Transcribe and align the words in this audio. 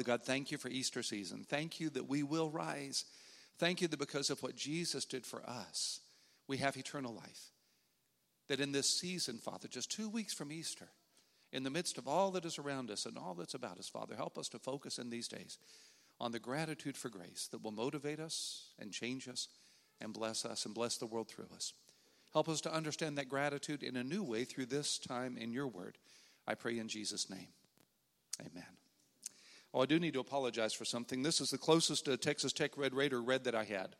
Father 0.00 0.16
God, 0.16 0.24
thank 0.24 0.50
you 0.50 0.56
for 0.56 0.70
Easter 0.70 1.02
season. 1.02 1.44
Thank 1.46 1.78
you 1.78 1.90
that 1.90 2.08
we 2.08 2.22
will 2.22 2.48
rise. 2.48 3.04
Thank 3.58 3.82
you 3.82 3.88
that 3.88 3.98
because 3.98 4.30
of 4.30 4.42
what 4.42 4.56
Jesus 4.56 5.04
did 5.04 5.26
for 5.26 5.42
us, 5.42 6.00
we 6.48 6.56
have 6.56 6.78
eternal 6.78 7.12
life. 7.12 7.50
That 8.48 8.60
in 8.60 8.72
this 8.72 8.88
season, 8.88 9.36
Father, 9.36 9.68
just 9.68 9.90
two 9.90 10.08
weeks 10.08 10.32
from 10.32 10.52
Easter, 10.52 10.88
in 11.52 11.64
the 11.64 11.70
midst 11.70 11.98
of 11.98 12.08
all 12.08 12.30
that 12.30 12.46
is 12.46 12.58
around 12.58 12.90
us 12.90 13.04
and 13.04 13.18
all 13.18 13.34
that's 13.34 13.52
about 13.52 13.78
us, 13.78 13.90
Father, 13.90 14.14
help 14.16 14.38
us 14.38 14.48
to 14.48 14.58
focus 14.58 14.98
in 14.98 15.10
these 15.10 15.28
days 15.28 15.58
on 16.18 16.32
the 16.32 16.38
gratitude 16.38 16.96
for 16.96 17.10
grace 17.10 17.46
that 17.52 17.62
will 17.62 17.70
motivate 17.70 18.20
us 18.20 18.70
and 18.78 18.92
change 18.92 19.28
us 19.28 19.48
and 20.00 20.14
bless 20.14 20.46
us 20.46 20.64
and 20.64 20.74
bless 20.74 20.96
the 20.96 21.04
world 21.04 21.28
through 21.28 21.48
us. 21.54 21.74
Help 22.32 22.48
us 22.48 22.62
to 22.62 22.74
understand 22.74 23.18
that 23.18 23.28
gratitude 23.28 23.82
in 23.82 23.98
a 23.98 24.02
new 24.02 24.22
way 24.22 24.44
through 24.44 24.64
this 24.64 24.96
time 24.96 25.36
in 25.36 25.52
your 25.52 25.68
word. 25.68 25.98
I 26.48 26.54
pray 26.54 26.78
in 26.78 26.88
Jesus' 26.88 27.28
name. 27.28 27.48
Amen. 28.40 28.79
Oh, 29.72 29.82
I 29.82 29.86
do 29.86 30.00
need 30.00 30.14
to 30.14 30.20
apologize 30.20 30.72
for 30.72 30.84
something. 30.84 31.22
This 31.22 31.40
is 31.40 31.50
the 31.50 31.58
closest 31.58 32.06
to 32.06 32.16
Texas 32.16 32.52
Tech 32.52 32.76
Red 32.76 32.94
Raider 32.94 33.22
red 33.22 33.44
that 33.44 33.54
I 33.54 33.64
had. 33.64 33.94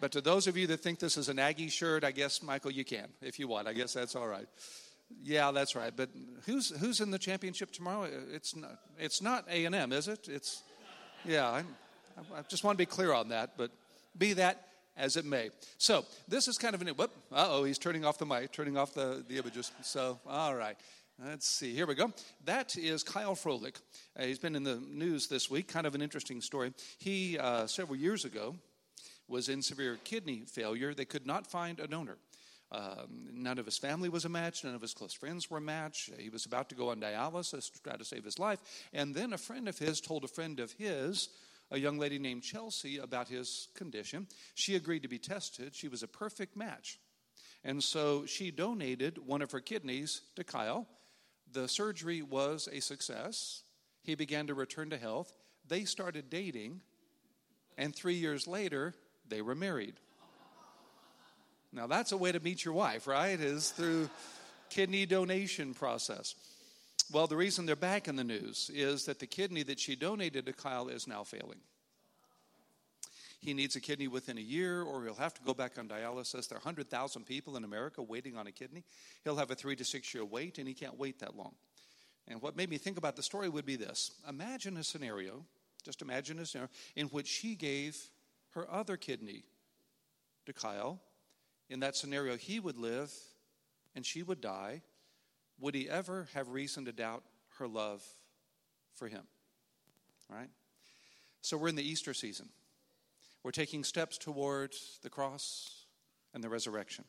But 0.00 0.12
to 0.12 0.20
those 0.20 0.46
of 0.46 0.56
you 0.56 0.66
that 0.68 0.78
think 0.78 0.98
this 0.98 1.16
is 1.16 1.28
an 1.28 1.38
Aggie 1.38 1.68
shirt, 1.68 2.04
I 2.04 2.10
guess, 2.10 2.42
Michael, 2.42 2.70
you 2.70 2.84
can 2.84 3.08
if 3.20 3.38
you 3.38 3.48
want. 3.48 3.68
I 3.68 3.74
guess 3.74 3.92
that's 3.92 4.16
all 4.16 4.26
right. 4.26 4.46
Yeah, 5.22 5.50
that's 5.50 5.74
right. 5.74 5.92
But 5.94 6.08
who's 6.46 6.70
who's 6.78 7.00
in 7.00 7.10
the 7.10 7.18
championship 7.18 7.70
tomorrow? 7.70 8.08
It's 8.32 8.56
not 8.56 8.78
it's 8.98 9.20
not 9.20 9.44
A 9.50 9.64
and 9.66 9.74
M, 9.74 9.92
is 9.92 10.08
it? 10.08 10.28
It's 10.28 10.62
yeah. 11.24 11.48
I, 11.48 11.58
I 12.34 12.42
just 12.48 12.64
want 12.64 12.76
to 12.76 12.82
be 12.82 12.86
clear 12.86 13.12
on 13.12 13.28
that. 13.30 13.50
But 13.58 13.72
be 14.16 14.34
that 14.34 14.68
as 14.96 15.16
it 15.16 15.24
may. 15.24 15.50
So 15.78 16.04
this 16.28 16.48
is 16.48 16.56
kind 16.56 16.74
of 16.74 16.80
an. 16.80 16.88
Whoop! 16.88 17.10
Uh 17.32 17.48
oh, 17.50 17.64
he's 17.64 17.78
turning 17.78 18.04
off 18.04 18.18
the 18.18 18.26
mic, 18.26 18.52
turning 18.52 18.78
off 18.78 18.94
the 18.94 19.24
the 19.28 19.36
images. 19.36 19.72
So 19.82 20.18
all 20.26 20.54
right. 20.54 20.76
Let's 21.22 21.46
see. 21.46 21.74
Here 21.74 21.86
we 21.86 21.94
go. 21.96 22.12
That 22.46 22.78
is 22.78 23.02
Kyle 23.02 23.34
Froelich. 23.34 23.76
Uh, 24.18 24.24
he's 24.24 24.38
been 24.38 24.56
in 24.56 24.62
the 24.62 24.76
news 24.76 25.26
this 25.26 25.50
week. 25.50 25.68
Kind 25.68 25.86
of 25.86 25.94
an 25.94 26.00
interesting 26.00 26.40
story. 26.40 26.72
He, 26.98 27.36
uh, 27.38 27.66
several 27.66 27.98
years 27.98 28.24
ago, 28.24 28.56
was 29.28 29.50
in 29.50 29.60
severe 29.60 29.98
kidney 30.02 30.44
failure. 30.46 30.94
They 30.94 31.04
could 31.04 31.26
not 31.26 31.46
find 31.46 31.78
a 31.78 31.86
donor. 31.86 32.16
Um, 32.72 33.28
none 33.34 33.58
of 33.58 33.66
his 33.66 33.76
family 33.76 34.08
was 34.08 34.24
a 34.24 34.30
match. 34.30 34.64
None 34.64 34.74
of 34.74 34.80
his 34.80 34.94
close 34.94 35.12
friends 35.12 35.50
were 35.50 35.58
a 35.58 35.60
match. 35.60 36.08
He 36.18 36.30
was 36.30 36.46
about 36.46 36.70
to 36.70 36.74
go 36.74 36.88
on 36.88 37.02
dialysis 37.02 37.70
to 37.70 37.82
try 37.82 37.96
to 37.96 38.04
save 38.04 38.24
his 38.24 38.38
life. 38.38 38.60
And 38.94 39.14
then 39.14 39.34
a 39.34 39.38
friend 39.38 39.68
of 39.68 39.78
his 39.78 40.00
told 40.00 40.24
a 40.24 40.28
friend 40.28 40.58
of 40.58 40.72
his, 40.72 41.28
a 41.70 41.78
young 41.78 41.98
lady 41.98 42.18
named 42.18 42.44
Chelsea, 42.44 42.96
about 42.96 43.28
his 43.28 43.68
condition. 43.74 44.26
She 44.54 44.74
agreed 44.74 45.02
to 45.02 45.08
be 45.08 45.18
tested. 45.18 45.74
She 45.74 45.88
was 45.88 46.02
a 46.02 46.08
perfect 46.08 46.56
match. 46.56 46.98
And 47.62 47.84
so 47.84 48.24
she 48.24 48.50
donated 48.50 49.18
one 49.18 49.42
of 49.42 49.50
her 49.50 49.60
kidneys 49.60 50.22
to 50.36 50.44
Kyle. 50.44 50.88
The 51.52 51.68
surgery 51.68 52.22
was 52.22 52.68
a 52.72 52.80
success. 52.80 53.62
He 54.02 54.14
began 54.14 54.46
to 54.46 54.54
return 54.54 54.90
to 54.90 54.96
health. 54.96 55.32
They 55.68 55.84
started 55.84 56.30
dating. 56.30 56.80
And 57.76 57.94
three 57.94 58.14
years 58.14 58.46
later, 58.46 58.94
they 59.28 59.42
were 59.42 59.54
married. 59.54 59.94
Now 61.72 61.86
that's 61.86 62.12
a 62.12 62.16
way 62.16 62.32
to 62.32 62.40
meet 62.40 62.64
your 62.64 62.74
wife, 62.74 63.06
right? 63.06 63.38
Is 63.38 63.70
through 63.70 64.10
kidney 64.70 65.06
donation 65.06 65.74
process. 65.74 66.34
Well, 67.12 67.26
the 67.26 67.36
reason 67.36 67.66
they're 67.66 67.76
back 67.76 68.06
in 68.06 68.16
the 68.16 68.24
news 68.24 68.70
is 68.72 69.06
that 69.06 69.18
the 69.18 69.26
kidney 69.26 69.62
that 69.64 69.80
she 69.80 69.96
donated 69.96 70.46
to 70.46 70.52
Kyle 70.52 70.88
is 70.88 71.08
now 71.08 71.24
failing. 71.24 71.58
He 73.40 73.54
needs 73.54 73.74
a 73.74 73.80
kidney 73.80 74.06
within 74.06 74.36
a 74.36 74.42
year, 74.42 74.82
or 74.82 75.02
he'll 75.02 75.14
have 75.14 75.34
to 75.34 75.42
go 75.42 75.54
back 75.54 75.78
on 75.78 75.88
dialysis. 75.88 76.48
There 76.48 76.56
are 76.56 76.60
100,000 76.60 77.24
people 77.24 77.56
in 77.56 77.64
America 77.64 78.02
waiting 78.02 78.36
on 78.36 78.46
a 78.46 78.52
kidney. 78.52 78.84
He'll 79.24 79.36
have 79.36 79.50
a 79.50 79.54
three 79.54 79.76
to 79.76 79.84
six 79.84 80.12
year 80.12 80.24
wait, 80.24 80.58
and 80.58 80.68
he 80.68 80.74
can't 80.74 80.98
wait 80.98 81.20
that 81.20 81.36
long. 81.36 81.54
And 82.28 82.42
what 82.42 82.54
made 82.54 82.68
me 82.68 82.76
think 82.76 82.98
about 82.98 83.16
the 83.16 83.22
story 83.22 83.48
would 83.48 83.66
be 83.66 83.76
this 83.76 84.12
Imagine 84.28 84.76
a 84.76 84.84
scenario, 84.84 85.44
just 85.84 86.02
imagine 86.02 86.38
a 86.38 86.46
scenario, 86.46 86.70
in 86.96 87.06
which 87.06 87.26
she 87.26 87.54
gave 87.54 87.96
her 88.50 88.70
other 88.70 88.96
kidney 88.96 89.44
to 90.46 90.52
Kyle 90.52 91.00
in 91.70 91.80
that 91.80 91.96
scenario, 91.96 92.36
he 92.36 92.58
would 92.58 92.76
live 92.76 93.12
and 93.94 94.04
she 94.04 94.22
would 94.22 94.40
die. 94.40 94.82
Would 95.60 95.74
he 95.74 95.88
ever 95.88 96.28
have 96.34 96.48
reason 96.48 96.84
to 96.86 96.92
doubt 96.92 97.22
her 97.58 97.68
love 97.68 98.04
for 98.92 99.06
him? 99.06 99.22
Right? 100.28 100.50
So 101.40 101.56
we're 101.56 101.68
in 101.68 101.76
the 101.76 101.88
Easter 101.88 102.12
season. 102.12 102.48
We're 103.42 103.50
taking 103.50 103.84
steps 103.84 104.18
toward 104.18 104.74
the 105.02 105.10
cross 105.10 105.86
and 106.34 106.44
the 106.44 106.48
resurrection. 106.48 107.04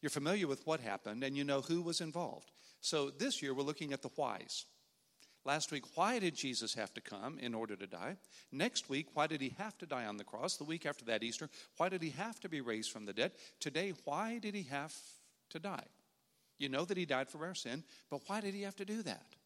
You're 0.00 0.10
familiar 0.10 0.46
with 0.46 0.66
what 0.66 0.80
happened 0.80 1.22
and 1.22 1.36
you 1.36 1.44
know 1.44 1.60
who 1.60 1.80
was 1.80 2.00
involved. 2.00 2.50
So 2.80 3.10
this 3.10 3.40
year 3.40 3.54
we're 3.54 3.62
looking 3.62 3.92
at 3.92 4.02
the 4.02 4.10
whys. 4.16 4.66
Last 5.46 5.70
week, 5.70 5.84
why 5.94 6.18
did 6.18 6.34
Jesus 6.34 6.74
have 6.74 6.92
to 6.94 7.02
come 7.02 7.38
in 7.38 7.54
order 7.54 7.76
to 7.76 7.86
die? 7.86 8.16
Next 8.50 8.88
week, 8.88 9.08
why 9.12 9.26
did 9.26 9.42
he 9.42 9.54
have 9.58 9.76
to 9.78 9.86
die 9.86 10.06
on 10.06 10.16
the 10.16 10.24
cross? 10.24 10.56
The 10.56 10.64
week 10.64 10.86
after 10.86 11.04
that, 11.04 11.22
Easter, 11.22 11.50
why 11.76 11.90
did 11.90 12.02
he 12.02 12.10
have 12.10 12.40
to 12.40 12.48
be 12.48 12.62
raised 12.62 12.90
from 12.90 13.04
the 13.04 13.12
dead? 13.12 13.32
Today, 13.60 13.92
why 14.04 14.38
did 14.38 14.54
he 14.54 14.62
have 14.64 14.94
to 15.50 15.58
die? 15.58 15.84
You 16.58 16.70
know 16.70 16.84
that 16.86 16.96
he 16.96 17.04
died 17.04 17.28
for 17.28 17.44
our 17.44 17.54
sin, 17.54 17.84
but 18.10 18.22
why 18.26 18.40
did 18.40 18.54
he 18.54 18.62
have 18.62 18.76
to 18.76 18.86
do 18.86 19.02
that? 19.02 19.36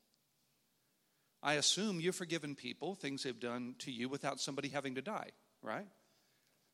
I 1.42 1.54
assume 1.54 2.00
you've 2.00 2.16
forgiven 2.16 2.54
people 2.54 2.94
things 2.94 3.22
they've 3.22 3.38
done 3.38 3.74
to 3.80 3.90
you 3.90 4.08
without 4.08 4.40
somebody 4.40 4.68
having 4.68 4.94
to 4.96 5.02
die, 5.02 5.30
right? 5.62 5.86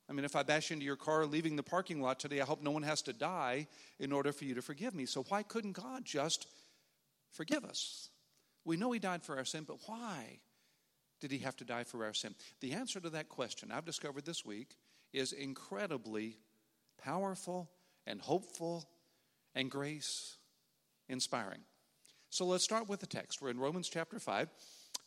I 0.09 0.12
mean, 0.12 0.25
if 0.25 0.37
I 0.37 0.42
bash 0.42 0.70
into 0.70 0.84
your 0.84 0.97
car 0.97 1.25
leaving 1.25 1.56
the 1.56 1.62
parking 1.62 2.03
lot 2.03 2.20
today, 2.20 2.41
I 2.41 2.44
hope 2.44 2.62
no 2.62 2.70
one 2.70 2.82
has 2.82 3.00
to 3.03 3.12
die 3.12 3.66
in 3.98 4.12
order 4.12 4.32
for 4.32 4.44
you 4.44 4.54
to 4.54 4.62
forgive 4.62 4.94
me. 4.94 5.06
So 5.06 5.25
why 5.28 5.42
couldn't 5.42 5.72
God 5.72 6.04
just 6.04 6.47
forgive 7.31 7.65
us? 7.65 8.10
We 8.65 8.76
know 8.76 8.92
he 8.92 8.98
died 8.98 9.22
for 9.22 9.37
our 9.37 9.44
sin, 9.44 9.65
but 9.66 9.78
why 9.87 10.41
did 11.20 11.31
he 11.31 11.38
have 11.38 11.56
to 11.56 11.65
die 11.65 11.84
for 11.84 12.04
our 12.04 12.12
sin? 12.12 12.34
The 12.60 12.72
answer 12.72 13.00
to 13.00 13.10
that 13.10 13.28
question, 13.28 13.72
I've 13.72 13.87
discovered 13.87 14.26
this 14.26 14.44
week, 14.44 14.76
is 15.12 15.32
incredibly 15.32 16.36
powerful 17.03 17.71
and 18.06 18.21
hopeful 18.21 18.88
and 19.54 19.71
grace 19.71 20.36
inspiring. 21.09 21.60
So 22.31 22.44
let's 22.44 22.65
start 22.65 22.88
with 22.88 23.00
the 23.00 23.06
text. 23.06 23.41
We're 23.41 23.50
in 23.50 23.60
Romans 23.60 23.88
chapter 23.88 24.19
5. 24.19 24.48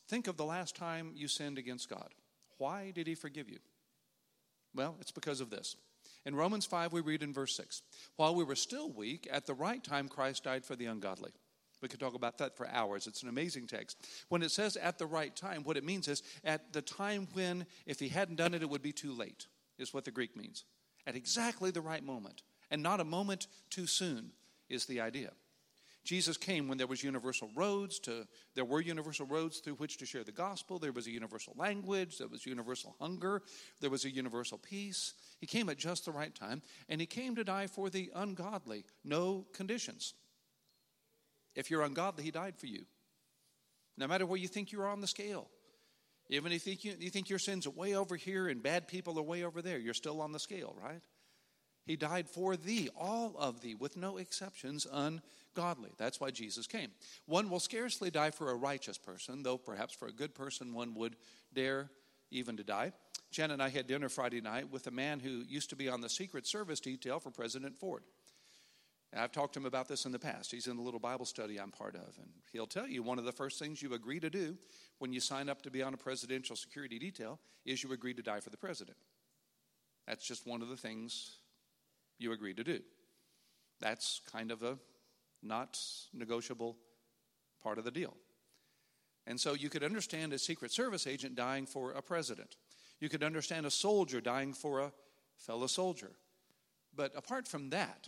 Think 0.07 0.27
of 0.27 0.37
the 0.37 0.45
last 0.45 0.75
time 0.75 1.11
you 1.13 1.27
sinned 1.27 1.57
against 1.57 1.89
God. 1.89 2.09
Why 2.57 2.91
did 2.91 3.05
he 3.05 3.15
forgive 3.15 3.49
you? 3.49 3.59
Well, 4.73 4.95
it's 4.99 5.11
because 5.11 5.41
of 5.41 5.49
this. 5.49 5.75
In 6.25 6.35
Romans 6.35 6.65
5, 6.65 6.91
we 6.93 7.01
read 7.01 7.23
in 7.23 7.33
verse 7.33 7.55
6 7.55 7.81
While 8.15 8.35
we 8.35 8.43
were 8.43 8.55
still 8.55 8.91
weak, 8.91 9.27
at 9.31 9.45
the 9.45 9.53
right 9.53 9.83
time 9.83 10.07
Christ 10.07 10.43
died 10.43 10.65
for 10.65 10.75
the 10.75 10.85
ungodly. 10.85 11.31
We 11.81 11.87
could 11.87 11.99
talk 11.99 12.15
about 12.15 12.39
that 12.39 12.57
for 12.57 12.67
hours. 12.67 13.05
It's 13.05 13.21
an 13.21 13.29
amazing 13.29 13.67
text. 13.67 13.97
When 14.29 14.41
it 14.41 14.51
says 14.51 14.77
at 14.77 14.97
the 14.97 15.05
right 15.05 15.35
time, 15.35 15.63
what 15.63 15.77
it 15.77 15.83
means 15.83 16.07
is 16.07 16.23
at 16.43 16.73
the 16.73 16.81
time 16.81 17.27
when, 17.33 17.65
if 17.85 17.99
he 17.99 18.09
hadn't 18.09 18.37
done 18.37 18.53
it, 18.53 18.63
it 18.63 18.69
would 18.69 18.81
be 18.81 18.91
too 18.91 19.13
late, 19.13 19.45
is 19.77 19.93
what 19.93 20.03
the 20.03 20.11
Greek 20.11 20.35
means. 20.35 20.65
At 21.05 21.15
exactly 21.15 21.71
the 21.71 21.81
right 21.81 22.03
moment, 22.03 22.41
and 22.71 22.81
not 22.81 22.99
a 22.99 23.05
moment 23.05 23.47
too 23.69 23.85
soon, 23.85 24.31
is 24.69 24.85
the 24.85 25.01
idea. 25.01 25.31
Jesus 26.07 26.37
came 26.37 26.69
when 26.69 26.77
there 26.77 26.87
was 26.87 27.03
universal 27.03 27.49
roads 27.53 27.99
to 27.99 28.25
there 28.55 28.63
were 28.63 28.79
universal 28.79 29.25
roads 29.25 29.59
through 29.59 29.73
which 29.73 29.97
to 29.97 30.05
share 30.05 30.23
the 30.23 30.31
gospel. 30.31 30.79
There 30.79 30.93
was 30.93 31.05
a 31.05 31.11
universal 31.11 31.53
language, 31.57 32.17
there 32.17 32.29
was 32.29 32.45
universal 32.45 32.95
hunger, 32.97 33.41
there 33.81 33.89
was 33.89 34.05
a 34.05 34.09
universal 34.09 34.57
peace. 34.57 35.15
He 35.41 35.45
came 35.45 35.67
at 35.67 35.75
just 35.75 36.05
the 36.05 36.13
right 36.13 36.33
time, 36.33 36.61
and 36.87 37.01
he 37.01 37.07
came 37.07 37.35
to 37.35 37.43
die 37.43 37.67
for 37.67 37.89
the 37.89 38.09
ungodly, 38.15 38.85
no 39.03 39.47
conditions. 39.51 40.13
If 41.55 41.69
you're 41.69 41.83
ungodly, 41.83 42.23
he 42.23 42.31
died 42.31 42.55
for 42.57 42.67
you. 42.67 42.85
No 43.97 44.07
matter 44.07 44.25
where 44.25 44.39
you 44.39 44.47
think 44.47 44.71
you 44.71 44.79
are 44.79 44.87
on 44.87 45.01
the 45.01 45.07
scale. 45.07 45.49
Even 46.29 46.53
if 46.53 46.65
you 46.65 46.71
think, 46.71 46.85
you, 46.85 46.95
you 46.99 47.09
think 47.09 47.29
your 47.29 47.39
sins 47.39 47.67
are 47.67 47.71
way 47.71 47.95
over 47.95 48.15
here 48.15 48.47
and 48.47 48.63
bad 48.63 48.87
people 48.87 49.19
are 49.19 49.23
way 49.23 49.43
over 49.43 49.61
there, 49.61 49.77
you're 49.77 49.93
still 49.93 50.21
on 50.21 50.31
the 50.31 50.39
scale, 50.39 50.73
right? 50.81 51.01
He 51.87 51.95
died 51.95 52.27
for 52.27 52.57
thee, 52.57 52.89
all 52.99 53.33
of 53.39 53.61
thee, 53.61 53.73
with 53.73 53.95
no 53.95 54.17
exceptions, 54.17 54.85
ungodly. 54.91 55.91
That's 55.97 56.19
why 56.19 56.31
Jesus 56.31 56.67
came. 56.67 56.91
One 57.25 57.49
will 57.49 57.61
scarcely 57.61 58.11
die 58.11 58.31
for 58.31 58.51
a 58.51 58.55
righteous 58.55 58.97
person, 58.97 59.41
though 59.41 59.57
perhaps 59.57 59.93
for 59.93 60.09
a 60.09 60.11
good 60.11 60.35
person 60.35 60.73
one 60.73 60.93
would 60.95 61.15
dare 61.53 61.89
even 62.29 62.57
to 62.57 62.63
die. 62.63 62.91
Jen 63.31 63.51
and 63.51 63.63
I 63.63 63.69
had 63.69 63.87
dinner 63.87 64.09
Friday 64.09 64.41
night 64.41 64.69
with 64.69 64.85
a 64.87 64.91
man 64.91 65.21
who 65.21 65.45
used 65.47 65.69
to 65.69 65.77
be 65.77 65.87
on 65.87 66.01
the 66.01 66.09
Secret 66.09 66.45
Service 66.45 66.81
detail 66.81 67.21
for 67.21 67.31
President 67.31 67.79
Ford. 67.79 68.03
I've 69.15 69.31
talked 69.31 69.53
to 69.53 69.59
him 69.59 69.65
about 69.65 69.87
this 69.87 70.05
in 70.05 70.11
the 70.11 70.19
past. 70.19 70.51
He's 70.51 70.67
in 70.67 70.75
the 70.75 70.83
little 70.83 70.99
Bible 70.99 71.25
study 71.25 71.57
I'm 71.57 71.71
part 71.71 71.95
of. 71.95 72.17
And 72.17 72.29
he'll 72.51 72.67
tell 72.67 72.87
you 72.87 73.01
one 73.01 73.17
of 73.17 73.25
the 73.25 73.31
first 73.31 73.57
things 73.57 73.81
you 73.81 73.93
agree 73.93 74.19
to 74.19 74.29
do 74.29 74.57
when 74.99 75.13
you 75.13 75.21
sign 75.21 75.47
up 75.47 75.61
to 75.63 75.71
be 75.71 75.81
on 75.81 75.93
a 75.93 75.97
presidential 75.97 76.55
security 76.55 76.99
detail 76.99 77.39
is 77.65 77.81
you 77.81 77.93
agree 77.93 78.13
to 78.13 78.21
die 78.21 78.41
for 78.41 78.49
the 78.49 78.57
president. 78.57 78.97
That's 80.05 80.27
just 80.27 80.45
one 80.45 80.61
of 80.61 80.67
the 80.67 80.77
things 80.77 81.37
you 82.17 82.31
agree 82.31 82.53
to 82.53 82.63
do. 82.63 82.79
That's 83.79 84.21
kind 84.31 84.51
of 84.51 84.63
a 84.63 84.77
not 85.43 85.79
negotiable 86.13 86.77
part 87.61 87.77
of 87.77 87.83
the 87.83 87.91
deal. 87.91 88.15
And 89.25 89.39
so 89.39 89.53
you 89.53 89.69
could 89.69 89.83
understand 89.83 90.33
a 90.33 90.39
Secret 90.39 90.71
Service 90.71 91.05
agent 91.05 91.35
dying 91.35 91.65
for 91.65 91.91
a 91.91 92.01
president. 92.01 92.55
You 92.99 93.09
could 93.09 93.23
understand 93.23 93.65
a 93.65 93.71
soldier 93.71 94.21
dying 94.21 94.53
for 94.53 94.79
a 94.79 94.91
fellow 95.37 95.67
soldier. 95.67 96.11
But 96.95 97.11
apart 97.15 97.47
from 97.47 97.69
that, 97.71 98.07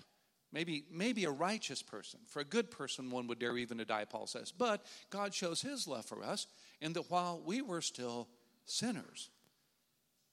Maybe, 0.51 0.85
maybe 0.91 1.25
a 1.25 1.31
righteous 1.31 1.83
person. 1.83 2.21
For 2.25 2.39
a 2.39 2.45
good 2.45 2.71
person, 2.71 3.11
one 3.11 3.27
would 3.27 3.39
dare 3.39 3.57
even 3.57 3.77
to 3.77 3.85
die, 3.85 4.05
Paul 4.05 4.25
says. 4.25 4.51
But 4.51 4.83
God 5.09 5.33
shows 5.33 5.61
his 5.61 5.87
love 5.87 6.05
for 6.05 6.23
us 6.23 6.47
in 6.81 6.93
that 6.93 7.11
while 7.11 7.39
we 7.45 7.61
were 7.61 7.81
still 7.81 8.27
sinners, 8.65 9.29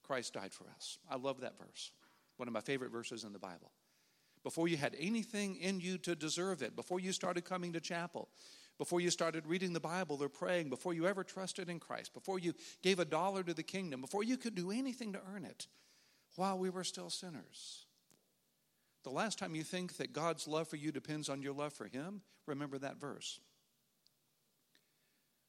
Christ 0.03 0.33
died 0.33 0.53
for 0.53 0.65
us. 0.75 0.97
I 1.09 1.17
love 1.17 1.41
that 1.41 1.57
verse. 1.59 1.91
One 2.37 2.47
of 2.47 2.53
my 2.53 2.61
favorite 2.61 2.91
verses 2.91 3.23
in 3.23 3.33
the 3.33 3.39
Bible. 3.39 3.71
Before 4.43 4.67
you 4.67 4.77
had 4.77 4.95
anything 4.99 5.57
in 5.57 5.79
you 5.79 5.97
to 5.99 6.15
deserve 6.15 6.61
it, 6.61 6.75
before 6.75 6.99
you 6.99 7.11
started 7.11 7.43
coming 7.43 7.73
to 7.73 7.81
chapel, 7.81 8.29
before 8.77 9.01
you 9.01 9.09
started 9.09 9.47
reading 9.47 9.73
the 9.73 9.79
Bible 9.79 10.21
or 10.21 10.29
praying, 10.29 10.69
before 10.69 10.93
you 10.93 11.07
ever 11.07 11.23
trusted 11.23 11.69
in 11.69 11.79
Christ, 11.79 12.13
before 12.13 12.39
you 12.39 12.53
gave 12.83 12.99
a 12.99 13.05
dollar 13.05 13.43
to 13.43 13.53
the 13.53 13.63
kingdom, 13.63 14.01
before 14.01 14.23
you 14.23 14.37
could 14.37 14.55
do 14.55 14.71
anything 14.71 15.13
to 15.13 15.21
earn 15.33 15.43
it, 15.43 15.67
while 16.35 16.57
we 16.57 16.69
were 16.69 16.83
still 16.83 17.09
sinners. 17.09 17.85
The 19.03 19.09
last 19.09 19.39
time 19.39 19.55
you 19.55 19.63
think 19.63 19.97
that 19.97 20.13
God's 20.13 20.47
love 20.47 20.67
for 20.67 20.75
you 20.75 20.91
depends 20.91 21.29
on 21.29 21.41
your 21.41 21.53
love 21.53 21.73
for 21.73 21.87
Him, 21.87 22.21
remember 22.45 22.77
that 22.77 22.99
verse. 22.99 23.39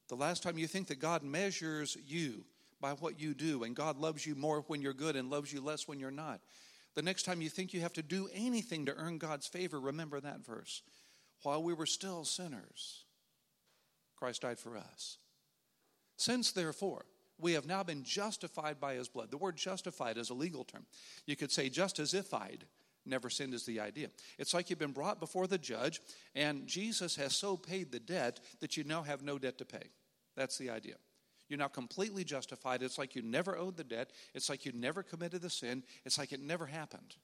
The 0.08 0.16
last 0.16 0.42
time 0.42 0.56
you 0.56 0.66
think 0.66 0.88
that 0.88 1.00
God 1.00 1.22
measures 1.22 1.98
you 2.06 2.44
by 2.80 2.92
what 2.92 3.20
you 3.20 3.34
do 3.34 3.64
and 3.64 3.76
God 3.76 3.98
loves 3.98 4.26
you 4.26 4.34
more 4.34 4.64
when 4.68 4.80
you're 4.80 4.94
good 4.94 5.16
and 5.16 5.28
loves 5.28 5.52
you 5.52 5.60
less 5.60 5.86
when 5.86 6.00
you're 6.00 6.10
not. 6.10 6.40
The 6.94 7.02
next 7.02 7.24
time 7.24 7.40
you 7.40 7.48
think 7.48 7.72
you 7.72 7.80
have 7.80 7.92
to 7.94 8.02
do 8.02 8.28
anything 8.34 8.86
to 8.86 8.94
earn 8.94 9.18
God's 9.18 9.46
favor, 9.46 9.78
remember 9.78 10.20
that 10.20 10.44
verse. 10.44 10.82
While 11.42 11.62
we 11.62 11.74
were 11.74 11.86
still 11.86 12.24
sinners, 12.24 13.04
Christ 14.16 14.42
died 14.42 14.58
for 14.58 14.76
us. 14.76 15.18
Since, 16.16 16.52
therefore, 16.52 17.04
we 17.38 17.52
have 17.52 17.66
now 17.66 17.84
been 17.84 18.02
justified 18.02 18.80
by 18.80 18.94
his 18.94 19.08
blood. 19.08 19.30
The 19.30 19.36
word 19.36 19.56
justified 19.56 20.18
is 20.18 20.30
a 20.30 20.34
legal 20.34 20.64
term. 20.64 20.86
You 21.26 21.36
could 21.36 21.52
say 21.52 21.68
just 21.68 22.00
as 22.00 22.14
if 22.14 22.34
I'd 22.34 22.64
never 23.06 23.30
sinned 23.30 23.54
is 23.54 23.64
the 23.64 23.80
idea. 23.80 24.08
It's 24.38 24.52
like 24.52 24.68
you've 24.68 24.78
been 24.78 24.92
brought 24.92 25.20
before 25.20 25.46
the 25.46 25.58
judge, 25.58 26.00
and 26.34 26.66
Jesus 26.66 27.16
has 27.16 27.36
so 27.36 27.56
paid 27.56 27.92
the 27.92 28.00
debt 28.00 28.40
that 28.60 28.76
you 28.76 28.84
now 28.84 29.02
have 29.02 29.22
no 29.22 29.38
debt 29.38 29.58
to 29.58 29.64
pay. 29.64 29.90
That's 30.36 30.58
the 30.58 30.70
idea. 30.70 30.96
You're 31.48 31.58
now 31.58 31.68
completely 31.68 32.24
justified. 32.24 32.82
It's 32.82 32.98
like 32.98 33.14
you 33.14 33.22
never 33.22 33.56
owed 33.56 33.76
the 33.76 33.84
debt. 33.84 34.10
It's 34.34 34.48
like 34.48 34.66
you 34.66 34.72
never 34.72 35.02
committed 35.02 35.42
the 35.42 35.50
sin. 35.50 35.82
It's 36.04 36.18
like 36.18 36.32
it 36.32 36.40
never 36.40 36.66
happened. 36.66 37.16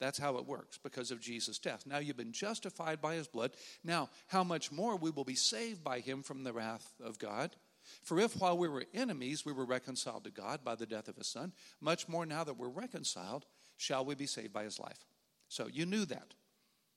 That's 0.00 0.18
how 0.18 0.36
it 0.36 0.46
works 0.46 0.78
because 0.78 1.10
of 1.10 1.20
Jesus' 1.20 1.58
death. 1.58 1.84
Now 1.84 1.98
you've 1.98 2.16
been 2.16 2.32
justified 2.32 3.00
by 3.00 3.14
his 3.14 3.26
blood. 3.26 3.52
Now, 3.82 4.10
how 4.28 4.44
much 4.44 4.70
more 4.70 4.96
we 4.96 5.10
will 5.10 5.24
be 5.24 5.34
saved 5.34 5.82
by 5.82 6.00
him 6.00 6.22
from 6.22 6.44
the 6.44 6.52
wrath 6.52 6.94
of 7.02 7.18
God? 7.18 7.56
For 8.02 8.20
if 8.20 8.36
while 8.36 8.56
we 8.56 8.68
were 8.68 8.84
enemies 8.94 9.44
we 9.44 9.52
were 9.52 9.64
reconciled 9.64 10.24
to 10.24 10.30
God 10.30 10.62
by 10.64 10.74
the 10.74 10.86
death 10.86 11.08
of 11.08 11.16
his 11.16 11.26
son, 11.26 11.52
much 11.80 12.08
more 12.08 12.26
now 12.26 12.44
that 12.44 12.58
we're 12.58 12.68
reconciled, 12.68 13.46
shall 13.76 14.04
we 14.04 14.14
be 14.14 14.26
saved 14.26 14.52
by 14.52 14.64
his 14.64 14.78
life. 14.78 15.06
So 15.48 15.66
you 15.66 15.86
knew 15.86 16.04
that. 16.04 16.34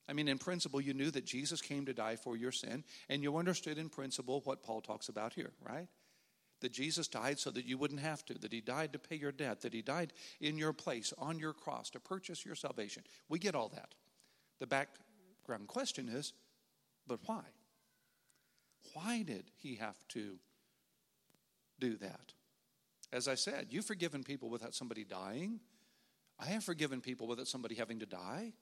I 0.08 0.12
mean, 0.12 0.28
in 0.28 0.38
principle, 0.38 0.80
you 0.80 0.94
knew 0.94 1.10
that 1.12 1.24
Jesus 1.24 1.60
came 1.60 1.86
to 1.86 1.94
die 1.94 2.16
for 2.16 2.36
your 2.36 2.52
sin, 2.52 2.84
and 3.08 3.22
you 3.22 3.36
understood 3.36 3.78
in 3.78 3.88
principle 3.88 4.42
what 4.44 4.62
Paul 4.62 4.80
talks 4.80 5.08
about 5.08 5.32
here, 5.32 5.52
right? 5.66 5.88
That 6.62 6.72
Jesus 6.72 7.06
died 7.06 7.38
so 7.38 7.50
that 7.50 7.66
you 7.66 7.76
wouldn't 7.76 8.00
have 8.00 8.24
to, 8.26 8.34
that 8.34 8.52
he 8.52 8.60
died 8.60 8.92
to 8.94 8.98
pay 8.98 9.16
your 9.16 9.32
debt, 9.32 9.60
that 9.60 9.74
he 9.74 9.82
died 9.82 10.12
in 10.40 10.56
your 10.56 10.72
place 10.72 11.12
on 11.18 11.38
your 11.38 11.52
cross 11.52 11.90
to 11.90 12.00
purchase 12.00 12.44
your 12.44 12.54
salvation. 12.54 13.02
We 13.28 13.38
get 13.38 13.54
all 13.54 13.68
that. 13.68 13.94
The 14.58 14.66
background 14.66 15.68
question 15.68 16.08
is, 16.08 16.32
but 17.06 17.20
why? 17.26 17.42
Why 18.94 19.22
did 19.22 19.50
he 19.56 19.76
have 19.76 19.96
to 20.08 20.38
do 21.78 21.96
that? 21.96 22.32
As 23.12 23.28
I 23.28 23.34
said, 23.34 23.66
you've 23.70 23.84
forgiven 23.84 24.24
people 24.24 24.48
without 24.48 24.74
somebody 24.74 25.04
dying. 25.04 25.60
I 26.38 26.46
have 26.46 26.64
forgiven 26.64 27.00
people 27.00 27.26
without 27.26 27.46
somebody 27.46 27.74
having 27.74 27.98
to 28.00 28.06
die. 28.06 28.54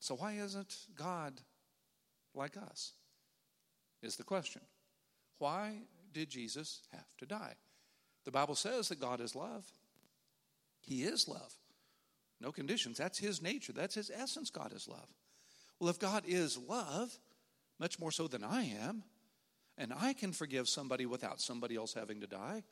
So 0.00 0.16
why 0.16 0.32
isn't 0.32 0.74
God 0.96 1.40
like 2.34 2.56
us? 2.56 2.94
Is 4.02 4.16
the 4.16 4.24
question. 4.24 4.62
Why 5.38 5.82
did 6.12 6.30
Jesus 6.30 6.80
have 6.92 7.16
to 7.18 7.26
die? 7.26 7.54
The 8.24 8.30
Bible 8.30 8.54
says 8.54 8.88
that 8.88 9.00
God 9.00 9.20
is 9.20 9.34
love. 9.34 9.64
He 10.80 11.02
is 11.02 11.28
love. 11.28 11.54
No 12.40 12.52
conditions. 12.52 12.98
That's 12.98 13.18
his 13.18 13.42
nature. 13.42 13.72
That's 13.72 13.94
his 13.94 14.10
essence. 14.14 14.50
God 14.50 14.72
is 14.74 14.88
love. 14.88 15.08
Well, 15.78 15.90
if 15.90 15.98
God 15.98 16.24
is 16.26 16.58
love, 16.58 17.18
much 17.78 17.98
more 17.98 18.10
so 18.10 18.28
than 18.28 18.44
I 18.44 18.64
am, 18.64 19.02
and 19.78 19.92
I 19.98 20.12
can 20.12 20.32
forgive 20.32 20.68
somebody 20.68 21.06
without 21.06 21.40
somebody 21.40 21.76
else 21.76 21.94
having 21.94 22.20
to 22.20 22.26
die, 22.26 22.62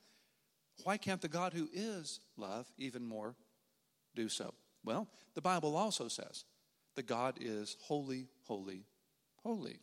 why 0.84 0.96
can't 0.96 1.20
the 1.20 1.28
God 1.28 1.52
who 1.52 1.68
is 1.72 2.20
love 2.36 2.70
even 2.76 3.04
more 3.04 3.34
do 4.14 4.28
so? 4.28 4.54
Well, 4.84 5.08
the 5.34 5.42
Bible 5.42 5.76
also 5.76 6.08
says 6.08 6.44
that 6.94 7.06
God 7.06 7.38
is 7.40 7.76
holy, 7.80 8.28
holy, 8.46 8.84
holy 9.42 9.80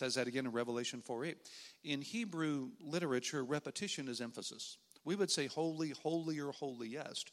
says 0.00 0.14
that 0.14 0.26
again 0.26 0.46
in 0.46 0.52
Revelation 0.52 1.00
4 1.00 1.26
8. 1.26 1.36
In 1.84 2.00
Hebrew 2.00 2.70
literature, 2.80 3.44
repetition 3.44 4.08
is 4.08 4.20
emphasis. 4.20 4.78
We 5.04 5.14
would 5.14 5.30
say 5.30 5.46
holy, 5.46 5.90
holier, 5.90 6.50
holiest 6.50 7.30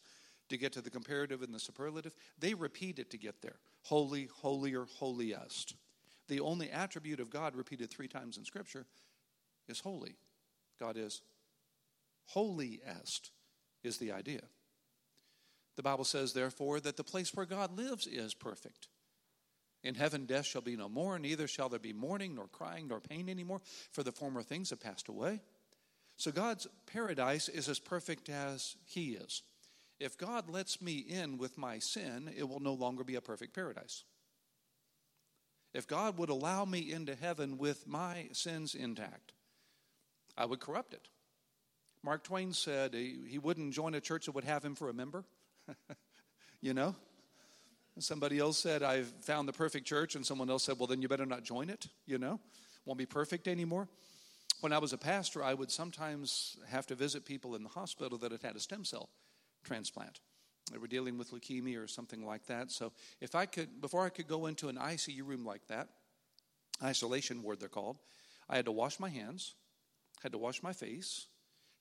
to 0.50 0.58
get 0.58 0.74
to 0.74 0.82
the 0.82 0.90
comparative 0.90 1.42
and 1.42 1.54
the 1.54 1.60
superlative. 1.60 2.14
They 2.38 2.54
repeat 2.54 3.00
it 3.00 3.10
to 3.12 3.18
get 3.18 3.42
there. 3.42 3.56
Holy, 3.84 4.30
holier, 4.42 4.86
holiest. 5.00 5.76
The 6.28 6.42
only 6.42 6.70
attribute 6.70 7.22
of 7.22 7.30
God 7.30 7.56
repeated 7.56 7.90
three 7.90 8.08
times 8.08 8.38
in 8.38 8.44
Scripture 8.46 8.86
is 9.68 9.80
holy. 9.80 10.16
God 10.80 10.98
is 10.98 11.22
holiest, 12.26 13.32
is 13.84 13.98
the 13.98 14.12
idea. 14.12 14.42
The 15.78 15.84
Bible 15.84 16.04
says, 16.04 16.34
therefore, 16.34 16.80
that 16.82 16.98
the 16.98 17.04
place 17.04 17.34
where 17.34 17.46
God 17.46 17.78
lives 17.78 18.08
is 18.08 18.34
perfect. 18.34 18.90
In 19.84 19.96
heaven, 19.96 20.26
death 20.26 20.46
shall 20.46 20.62
be 20.62 20.76
no 20.76 20.90
more, 20.90 21.20
neither 21.20 21.48
shall 21.48 21.70
there 21.70 21.80
be 21.80 21.94
mourning, 21.94 22.36
nor 22.36 22.48
crying, 22.48 22.88
nor 22.88 23.00
pain 23.00 23.30
anymore, 23.30 23.62
for 23.92 24.04
the 24.04 24.12
former 24.12 24.42
things 24.42 24.72
have 24.72 24.80
passed 24.80 25.08
away. 25.08 25.42
So 26.18 26.32
God's 26.32 26.68
paradise 26.88 27.48
is 27.48 27.70
as 27.70 27.80
perfect 27.80 28.28
as 28.28 28.76
He 28.86 29.12
is. 29.12 29.44
If 30.00 30.18
God 30.18 30.50
lets 30.50 30.82
me 30.82 30.98
in 30.98 31.38
with 31.38 31.58
my 31.58 31.80
sin, 31.80 32.32
it 32.36 32.48
will 32.48 32.60
no 32.60 32.74
longer 32.74 33.04
be 33.04 33.16
a 33.16 33.22
perfect 33.22 33.54
paradise. 33.54 34.04
If 35.74 35.88
God 35.88 36.18
would 36.18 36.30
allow 36.30 36.66
me 36.66 36.92
into 36.92 37.16
heaven 37.16 37.58
with 37.58 37.88
my 37.88 38.30
sins 38.32 38.74
intact, 38.74 39.34
I 40.36 40.46
would 40.46 40.60
corrupt 40.60 40.94
it. 40.94 41.08
Mark 42.04 42.24
Twain 42.24 42.54
said 42.54 42.94
he 42.94 43.40
wouldn't 43.40 43.74
join 43.74 43.94
a 43.94 44.02
church 44.02 44.26
that 44.26 44.36
would 44.36 44.44
have 44.44 44.64
him 44.64 44.76
for 44.76 44.90
a 44.90 44.94
member. 44.94 45.26
you 46.62 46.74
know? 46.74 46.96
Somebody 48.00 48.40
else 48.40 48.58
said, 48.58 48.84
I've 48.84 49.12
found 49.22 49.48
the 49.48 49.54
perfect 49.54 49.88
church. 49.88 50.16
And 50.16 50.26
someone 50.26 50.50
else 50.50 50.64
said, 50.64 50.78
Well, 50.78 50.88
then 50.88 51.02
you 51.02 51.08
better 51.08 51.26
not 51.26 51.44
join 51.44 51.70
it, 51.70 51.88
you 52.06 52.18
know? 52.18 52.40
Won't 52.86 53.00
be 53.00 53.06
perfect 53.06 53.48
anymore. 53.48 53.88
When 54.62 54.74
I 54.74 54.78
was 54.80 54.94
a 54.94 54.98
pastor, 54.98 55.44
I 55.44 55.54
would 55.54 55.72
sometimes 55.72 56.58
have 56.68 56.88
to 56.88 56.96
visit 56.96 57.26
people 57.26 57.56
in 57.56 57.64
the 57.64 57.70
hospital 57.70 58.18
that 58.20 58.32
had 58.32 58.42
had 58.42 58.56
a 58.56 58.60
stem 58.60 58.86
cell 58.86 59.10
transplant. 59.64 60.20
They 60.72 60.78
were 60.78 60.88
dealing 60.88 61.18
with 61.18 61.32
leukemia 61.32 61.84
or 61.84 61.88
something 61.88 62.26
like 62.26 62.46
that. 62.48 62.72
So 62.72 62.92
if 63.22 63.36
I 63.36 63.46
could, 63.46 63.82
before 63.82 64.06
I 64.06 64.10
could 64.10 64.28
go 64.28 64.48
into 64.48 64.68
an 64.70 64.78
ICU 64.78 65.26
room 65.26 65.46
like 65.46 65.66
that, 65.68 65.90
isolation 66.84 67.44
ward 67.44 67.60
they're 67.60 67.70
called, 67.70 67.98
I 68.50 68.56
had 68.56 68.66
to 68.66 68.72
wash 68.72 69.00
my 69.00 69.10
hands, 69.10 69.54
had 70.24 70.32
to 70.32 70.38
wash 70.38 70.64
my 70.64 70.74
face, 70.74 71.28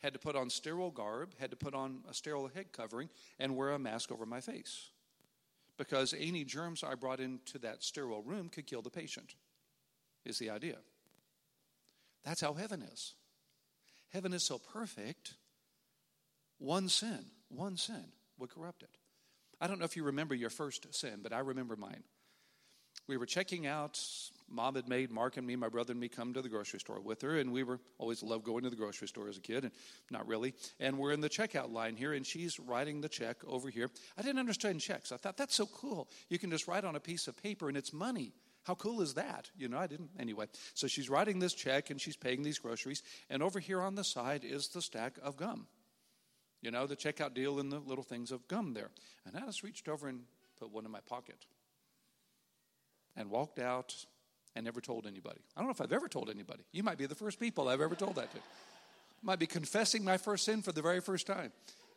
had 0.03 0.13
to 0.13 0.19
put 0.19 0.37
on 0.37 0.51
sterile 0.51 0.91
garb, 0.91 1.35
had 1.41 1.51
to 1.51 1.57
put 1.57 1.75
on 1.75 2.01
a 2.09 2.15
sterile 2.15 2.49
head 2.49 2.73
covering, 2.73 3.09
and 3.39 3.57
wear 3.57 3.73
a 3.73 3.79
mask 3.79 4.13
over 4.13 4.27
my 4.27 4.41
face 4.41 4.91
because 5.77 6.15
any 6.19 6.45
germs 6.45 6.83
I 6.83 6.95
brought 6.95 7.21
into 7.21 7.59
that 7.59 7.83
sterile 7.83 8.23
room 8.23 8.49
could 8.49 8.67
kill 8.67 8.83
the 8.83 8.91
patient, 8.91 9.35
is 10.25 10.39
the 10.39 10.51
idea. 10.51 10.77
That's 12.25 12.41
how 12.41 12.55
heaven 12.55 12.83
is. 12.83 13.15
Heaven 14.13 14.33
is 14.33 14.43
so 14.43 14.59
perfect, 14.59 15.35
one 16.59 16.89
sin, 16.89 17.27
one 17.49 17.77
sin 17.77 18.05
would 18.39 18.51
corrupt 18.51 18.83
it. 18.83 18.97
I 19.61 19.67
don't 19.67 19.79
know 19.79 19.85
if 19.85 19.97
you 19.97 20.05
remember 20.05 20.35
your 20.35 20.51
first 20.51 20.95
sin, 20.95 21.21
but 21.23 21.33
I 21.33 21.39
remember 21.39 21.77
mine. 21.77 22.03
We 23.09 23.17
were 23.17 23.27
checking 23.27 23.67
out 23.67 23.99
mom 24.49 24.75
had 24.75 24.89
made 24.89 25.11
Mark 25.11 25.37
and 25.37 25.47
me, 25.47 25.57
my 25.57 25.69
brother 25.69 25.93
and 25.93 26.01
me, 26.01 26.09
come 26.09 26.35
to 26.35 26.43
the 26.43 26.49
grocery 26.49 26.81
store 26.81 27.01
with 27.01 27.23
her, 27.23 27.39
and 27.39 27.53
we 27.53 27.63
were 27.63 27.81
always 27.99 28.23
loved 28.23 28.45
going 28.45 28.65
to 28.65 28.71
the 28.71 28.77
grocery 28.77 29.09
store 29.09 29.29
as 29.29 29.37
a 29.37 29.41
kid, 29.41 29.65
and 29.65 29.73
not 30.11 30.27
really. 30.27 30.55
And 30.81 30.99
we're 30.99 31.13
in 31.13 31.21
the 31.21 31.29
checkout 31.29 31.73
line 31.73 31.97
here, 31.97 32.13
and 32.13 32.27
she's 32.27 32.59
writing 32.61 33.01
the 33.01 33.09
check 33.09 33.37
over 33.47 33.69
here. 33.69 33.91
I 34.17 34.23
didn't 34.23 34.39
understand 34.39 34.81
checks. 34.81 35.13
I 35.13 35.17
thought 35.17 35.37
that's 35.37 35.55
so 35.55 35.67
cool. 35.67 36.09
You 36.29 36.39
can 36.39 36.51
just 36.51 36.69
write 36.69 36.85
on 36.85 36.97
a 36.97 37.01
piece 37.01 37.29
of 37.29 37.41
paper, 37.41 37.69
and 37.69 37.77
it's 37.77 37.93
money. 37.93 38.33
How 38.65 38.75
cool 38.75 39.01
is 39.01 39.15
that? 39.15 39.51
You 39.57 39.69
know, 39.69 39.79
I 39.79 39.87
didn't. 39.87 40.11
Anyway, 40.19 40.47
so 40.75 40.87
she's 40.89 41.09
writing 41.09 41.39
this 41.39 41.55
check 41.55 41.91
and 41.91 42.01
she's 42.01 42.17
paying 42.17 42.43
these 42.43 42.59
groceries, 42.59 43.03
and 43.31 43.43
over 43.43 43.61
here 43.61 43.81
on 43.81 43.95
the 43.95 44.05
side 44.05 44.43
is 44.45 44.69
the 44.69 44.83
stack 44.83 45.19
of 45.23 45.37
gum. 45.37 45.67
You 46.63 46.73
know, 46.73 46.87
the 46.87 46.97
checkout 46.97 47.35
deal 47.35 47.61
and 47.61 47.71
the 47.71 47.79
little 47.79 48.03
things 48.03 48.33
of 48.33 48.49
gum 48.49 48.75
there. 48.75 48.91
And 49.25 49.37
I 49.37 49.47
just 49.47 49.63
reached 49.63 49.89
over 49.89 50.09
and 50.09 50.23
put 50.59 50.73
one 50.73 50.85
in 50.85 50.91
my 50.91 51.01
pocket 51.01 51.47
and 53.17 53.31
walked 53.31 53.59
out 53.59 53.95
and 54.55 54.65
never 54.65 54.81
told 54.81 55.07
anybody. 55.07 55.41
I 55.57 55.61
don't 55.61 55.69
know 55.69 55.73
if 55.73 55.81
I've 55.81 55.93
ever 55.93 56.09
told 56.09 56.31
anybody. 56.31 56.65
You 56.73 56.83
might 56.83 56.99
be 56.99 57.07
the 57.07 57.15
first 57.15 57.39
people 57.39 57.69
I've 57.69 57.81
ever 57.81 57.95
told 57.95 58.17
that 58.17 58.31
to. 58.33 58.39
Might 59.23 59.39
be 59.39 59.47
confessing 59.47 60.05
my 60.05 60.17
first 60.17 60.45
sin 60.45 60.63
for 60.63 60.73
the 60.73 60.83
very 60.83 61.01
first 61.01 61.27
time. 61.27 61.53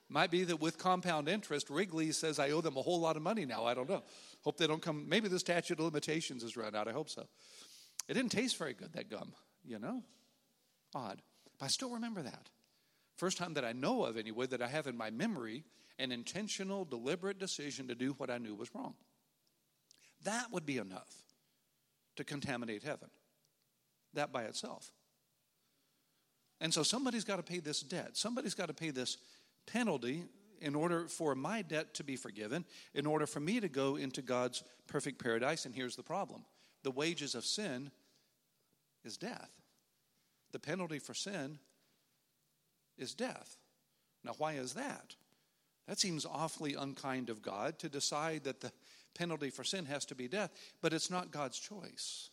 Might 0.10 0.32
be 0.32 0.44
that 0.46 0.60
with 0.60 0.78
compound 0.78 1.30
interest, 1.30 1.70
Wrigley 1.70 2.12
says 2.12 2.40
I 2.40 2.50
owe 2.50 2.62
them 2.62 2.78
a 2.78 2.82
whole 2.82 3.00
lot 3.00 3.16
of 3.16 3.22
money 3.22 3.46
now. 3.46 3.66
I 3.66 3.76
don't 3.76 3.90
know. 3.90 4.02
Hope 4.44 4.58
they 4.58 4.66
don't 4.66 4.82
come. 4.82 5.08
Maybe 5.08 5.28
the 5.28 5.40
statute 5.40 5.78
of 5.78 5.86
limitations 5.86 6.42
has 6.42 6.58
run 6.58 6.76
out. 6.76 6.88
I 6.88 6.92
hope 6.92 7.10
so. 7.10 7.28
It 8.08 8.16
didn't 8.16 8.32
taste 8.32 8.58
very 8.58 8.74
good, 8.74 8.92
that 8.94 9.10
gum, 9.10 9.34
you 9.64 9.78
know? 9.78 10.04
Odd. 10.96 11.22
But 11.60 11.66
I 11.66 11.68
still 11.68 11.92
remember 11.92 12.24
that. 12.24 12.50
First 13.18 13.38
time 13.38 13.54
that 13.54 13.66
I 13.66 13.74
know 13.74 14.06
of, 14.06 14.18
anyway, 14.18 14.48
that 14.48 14.62
I 14.62 14.68
have 14.68 14.88
in 14.88 14.98
my 14.98 15.12
memory 15.12 15.64
an 16.00 16.12
intentional, 16.12 16.86
deliberate 16.86 17.38
decision 17.38 17.88
to 17.90 17.96
do 17.96 18.14
what 18.14 18.32
I 18.32 18.40
knew 18.40 18.56
was 18.56 18.74
wrong. 18.74 18.96
That 20.24 20.52
would 20.52 20.66
be 20.66 20.78
enough 20.78 21.10
to 22.18 22.24
contaminate 22.24 22.84
heaven. 22.84 23.10
That 24.14 24.32
by 24.32 24.44
itself. 24.44 24.92
And 26.62 26.74
so 26.74 26.84
somebody's 26.84 27.24
got 27.24 27.38
to 27.38 27.44
pay 27.44 27.60
this 27.60 27.82
debt. 27.82 28.18
Somebody's 28.18 28.54
got 28.54 28.68
to 28.68 28.74
pay 28.74 28.90
this 28.90 29.18
penalty 29.66 30.26
in 30.62 30.76
order 30.76 31.08
for 31.08 31.36
my 31.36 31.62
debt 31.62 31.94
to 31.94 32.04
be 32.04 32.18
forgiven, 32.18 32.66
in 32.94 33.06
order 33.06 33.26
for 33.26 33.40
me 33.40 33.60
to 33.62 33.70
go 33.70 33.96
into 33.96 34.22
God's 34.22 34.64
perfect 34.88 35.24
paradise. 35.24 35.66
And 35.66 35.74
here's 35.74 35.96
the 35.96 36.04
problem 36.04 36.44
the 36.84 36.92
wages 36.92 37.36
of 37.36 37.46
sin 37.46 37.92
is 39.04 39.18
death. 39.18 39.52
The 40.52 40.60
penalty 40.60 41.00
for 41.00 41.14
sin 41.14 41.60
is 42.98 43.14
death. 43.14 43.58
Now, 44.24 44.34
why 44.38 44.54
is 44.54 44.74
that? 44.74 45.16
That 45.88 46.00
seems 46.00 46.26
awfully 46.26 46.76
unkind 46.76 47.30
of 47.30 47.42
God 47.42 47.80
to 47.80 47.90
decide 47.90 48.44
that 48.44 48.62
the 48.62 48.72
penalty 49.16 49.50
for 49.50 49.64
sin 49.64 49.86
has 49.86 50.06
to 50.06 50.16
be 50.16 50.28
death, 50.28 50.52
but 50.82 50.94
it's 50.94 51.10
not 51.10 51.32
God's 51.32 51.60
choice. 51.60 52.30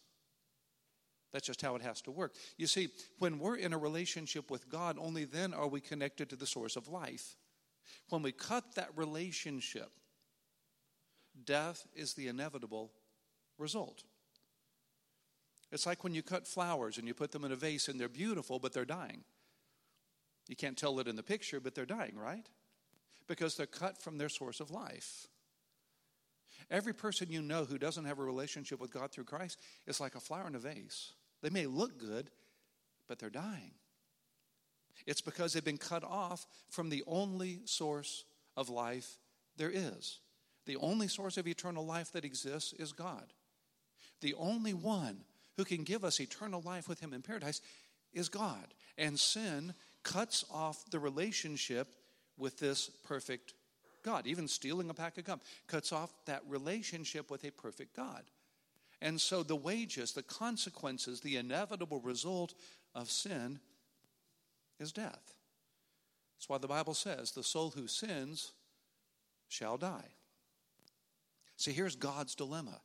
That's 1.32 1.46
just 1.46 1.62
how 1.62 1.74
it 1.74 1.82
has 1.82 2.00
to 2.02 2.10
work. 2.10 2.34
You 2.56 2.66
see, 2.66 2.88
when 3.18 3.38
we're 3.38 3.56
in 3.56 3.72
a 3.72 3.78
relationship 3.78 4.50
with 4.50 4.68
God, 4.68 4.96
only 4.98 5.24
then 5.24 5.52
are 5.52 5.68
we 5.68 5.80
connected 5.80 6.30
to 6.30 6.36
the 6.36 6.46
source 6.46 6.76
of 6.76 6.88
life. 6.88 7.36
When 8.08 8.22
we 8.22 8.32
cut 8.32 8.74
that 8.76 8.90
relationship, 8.96 9.90
death 11.44 11.86
is 11.94 12.14
the 12.14 12.28
inevitable 12.28 12.92
result. 13.58 14.04
It's 15.72 15.86
like 15.86 16.04
when 16.04 16.14
you 16.14 16.22
cut 16.22 16.46
flowers 16.46 16.96
and 16.96 17.06
you 17.06 17.14
put 17.14 17.32
them 17.32 17.44
in 17.44 17.52
a 17.52 17.56
vase 17.56 17.88
and 17.88 18.00
they're 18.00 18.08
beautiful, 18.08 18.58
but 18.58 18.72
they're 18.72 18.84
dying. 18.84 19.24
You 20.48 20.56
can't 20.56 20.76
tell 20.76 21.00
it 21.00 21.08
in 21.08 21.16
the 21.16 21.22
picture, 21.22 21.60
but 21.60 21.74
they're 21.74 21.84
dying, 21.84 22.16
right? 22.16 22.46
Because 23.26 23.56
they're 23.56 23.66
cut 23.66 24.00
from 24.00 24.16
their 24.18 24.28
source 24.28 24.60
of 24.60 24.70
life. 24.70 25.26
Every 26.70 26.94
person 26.94 27.30
you 27.30 27.42
know 27.42 27.64
who 27.64 27.78
doesn't 27.78 28.04
have 28.04 28.18
a 28.18 28.24
relationship 28.24 28.80
with 28.80 28.92
God 28.92 29.12
through 29.12 29.24
Christ 29.24 29.58
is 29.86 30.00
like 30.00 30.14
a 30.14 30.20
flower 30.20 30.48
in 30.48 30.54
a 30.54 30.58
vase. 30.58 31.12
They 31.42 31.50
may 31.50 31.66
look 31.66 31.98
good, 31.98 32.30
but 33.08 33.18
they're 33.18 33.30
dying. 33.30 33.72
It's 35.06 35.20
because 35.20 35.52
they've 35.52 35.64
been 35.64 35.78
cut 35.78 36.02
off 36.02 36.46
from 36.68 36.88
the 36.88 37.04
only 37.06 37.60
source 37.64 38.24
of 38.56 38.68
life 38.68 39.18
there 39.56 39.70
is. 39.72 40.18
The 40.66 40.76
only 40.76 41.06
source 41.06 41.36
of 41.36 41.46
eternal 41.46 41.86
life 41.86 42.12
that 42.12 42.24
exists 42.24 42.72
is 42.72 42.92
God. 42.92 43.32
The 44.20 44.34
only 44.34 44.74
one 44.74 45.20
who 45.56 45.64
can 45.64 45.84
give 45.84 46.04
us 46.04 46.20
eternal 46.20 46.62
life 46.62 46.88
with 46.88 47.00
Him 47.00 47.12
in 47.12 47.22
paradise 47.22 47.60
is 48.12 48.28
God. 48.28 48.74
And 48.98 49.18
sin 49.18 49.74
cuts 50.02 50.44
off 50.50 50.90
the 50.90 50.98
relationship 50.98 51.88
with 52.36 52.58
this 52.58 52.90
perfect 53.04 53.54
God. 54.06 54.26
Even 54.26 54.48
stealing 54.48 54.88
a 54.88 54.94
pack 54.94 55.18
of 55.18 55.24
gum 55.24 55.40
cuts 55.66 55.92
off 55.92 56.10
that 56.24 56.42
relationship 56.48 57.30
with 57.30 57.44
a 57.44 57.50
perfect 57.50 57.94
God. 57.94 58.22
And 59.02 59.20
so 59.20 59.42
the 59.42 59.56
wages, 59.56 60.12
the 60.12 60.22
consequences, 60.22 61.20
the 61.20 61.36
inevitable 61.36 62.00
result 62.00 62.54
of 62.94 63.10
sin 63.10 63.60
is 64.80 64.92
death. 64.92 65.34
That's 66.36 66.48
why 66.48 66.58
the 66.58 66.68
Bible 66.68 66.94
says 66.94 67.32
the 67.32 67.42
soul 67.42 67.70
who 67.70 67.86
sins 67.86 68.52
shall 69.48 69.76
die. 69.76 70.14
See, 71.56 71.72
here's 71.72 71.96
God's 71.96 72.34
dilemma. 72.34 72.80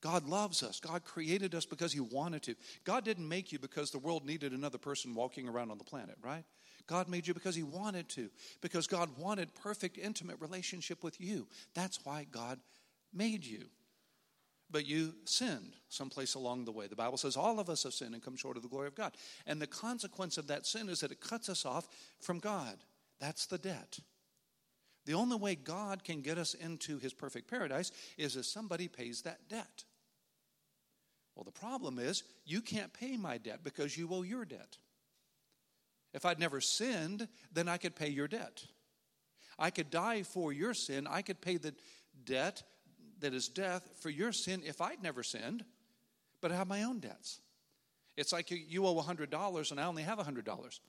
God 0.00 0.26
loves 0.26 0.62
us. 0.62 0.80
God 0.80 1.04
created 1.04 1.54
us 1.54 1.66
because 1.66 1.92
He 1.92 2.00
wanted 2.00 2.42
to. 2.44 2.54
God 2.84 3.04
didn't 3.04 3.28
make 3.28 3.52
you 3.52 3.58
because 3.58 3.90
the 3.90 3.98
world 3.98 4.24
needed 4.24 4.52
another 4.52 4.78
person 4.78 5.14
walking 5.14 5.48
around 5.48 5.70
on 5.70 5.78
the 5.78 5.84
planet, 5.84 6.16
right? 6.22 6.44
God 6.86 7.08
made 7.08 7.26
you 7.26 7.34
because 7.34 7.54
He 7.54 7.62
wanted 7.62 8.08
to, 8.10 8.30
because 8.60 8.86
God 8.86 9.10
wanted 9.18 9.54
perfect, 9.54 9.98
intimate 9.98 10.40
relationship 10.40 11.04
with 11.04 11.20
you. 11.20 11.46
That's 11.74 12.04
why 12.04 12.26
God 12.30 12.58
made 13.12 13.44
you. 13.44 13.66
But 14.70 14.86
you 14.86 15.14
sinned 15.24 15.74
someplace 15.88 16.34
along 16.34 16.64
the 16.64 16.72
way. 16.72 16.86
The 16.86 16.96
Bible 16.96 17.18
says 17.18 17.36
all 17.36 17.58
of 17.58 17.68
us 17.68 17.82
have 17.82 17.92
sinned 17.92 18.14
and 18.14 18.22
come 18.22 18.36
short 18.36 18.56
of 18.56 18.62
the 18.62 18.68
glory 18.68 18.86
of 18.86 18.94
God. 18.94 19.12
And 19.46 19.60
the 19.60 19.66
consequence 19.66 20.38
of 20.38 20.46
that 20.46 20.64
sin 20.64 20.88
is 20.88 21.00
that 21.00 21.10
it 21.10 21.20
cuts 21.20 21.48
us 21.48 21.66
off 21.66 21.88
from 22.20 22.38
God. 22.38 22.76
That's 23.20 23.46
the 23.46 23.58
debt. 23.58 23.98
The 25.06 25.14
only 25.14 25.36
way 25.36 25.56
God 25.56 26.04
can 26.04 26.20
get 26.20 26.38
us 26.38 26.54
into 26.54 26.98
His 26.98 27.12
perfect 27.12 27.50
paradise 27.50 27.90
is 28.16 28.36
if 28.36 28.46
somebody 28.46 28.86
pays 28.86 29.22
that 29.22 29.48
debt. 29.48 29.84
Well, 31.34 31.44
the 31.44 31.52
problem 31.52 31.98
is 31.98 32.22
you 32.44 32.60
can't 32.60 32.92
pay 32.92 33.16
my 33.16 33.38
debt 33.38 33.60
because 33.62 33.96
you 33.96 34.08
owe 34.12 34.22
your 34.22 34.44
debt. 34.44 34.76
If 36.12 36.26
I'd 36.26 36.38
never 36.40 36.60
sinned, 36.60 37.28
then 37.52 37.68
I 37.68 37.76
could 37.76 37.94
pay 37.94 38.08
your 38.08 38.28
debt. 38.28 38.64
I 39.58 39.70
could 39.70 39.90
die 39.90 40.22
for 40.22 40.52
your 40.52 40.74
sin. 40.74 41.06
I 41.08 41.22
could 41.22 41.40
pay 41.40 41.56
the 41.56 41.74
debt 42.24 42.62
that 43.20 43.34
is 43.34 43.48
death 43.48 43.88
for 44.00 44.10
your 44.10 44.32
sin 44.32 44.62
if 44.64 44.80
I'd 44.80 45.02
never 45.02 45.22
sinned, 45.22 45.64
but 46.40 46.50
I 46.50 46.56
have 46.56 46.66
my 46.66 46.82
own 46.82 47.00
debts. 47.00 47.40
It's 48.16 48.32
like 48.32 48.50
you, 48.50 48.86
owe 48.86 49.00
$100 49.00 49.70
and 49.70 49.80
I 49.80 49.84
only 49.84 50.02
have 50.02 50.18
$100. 50.18 50.80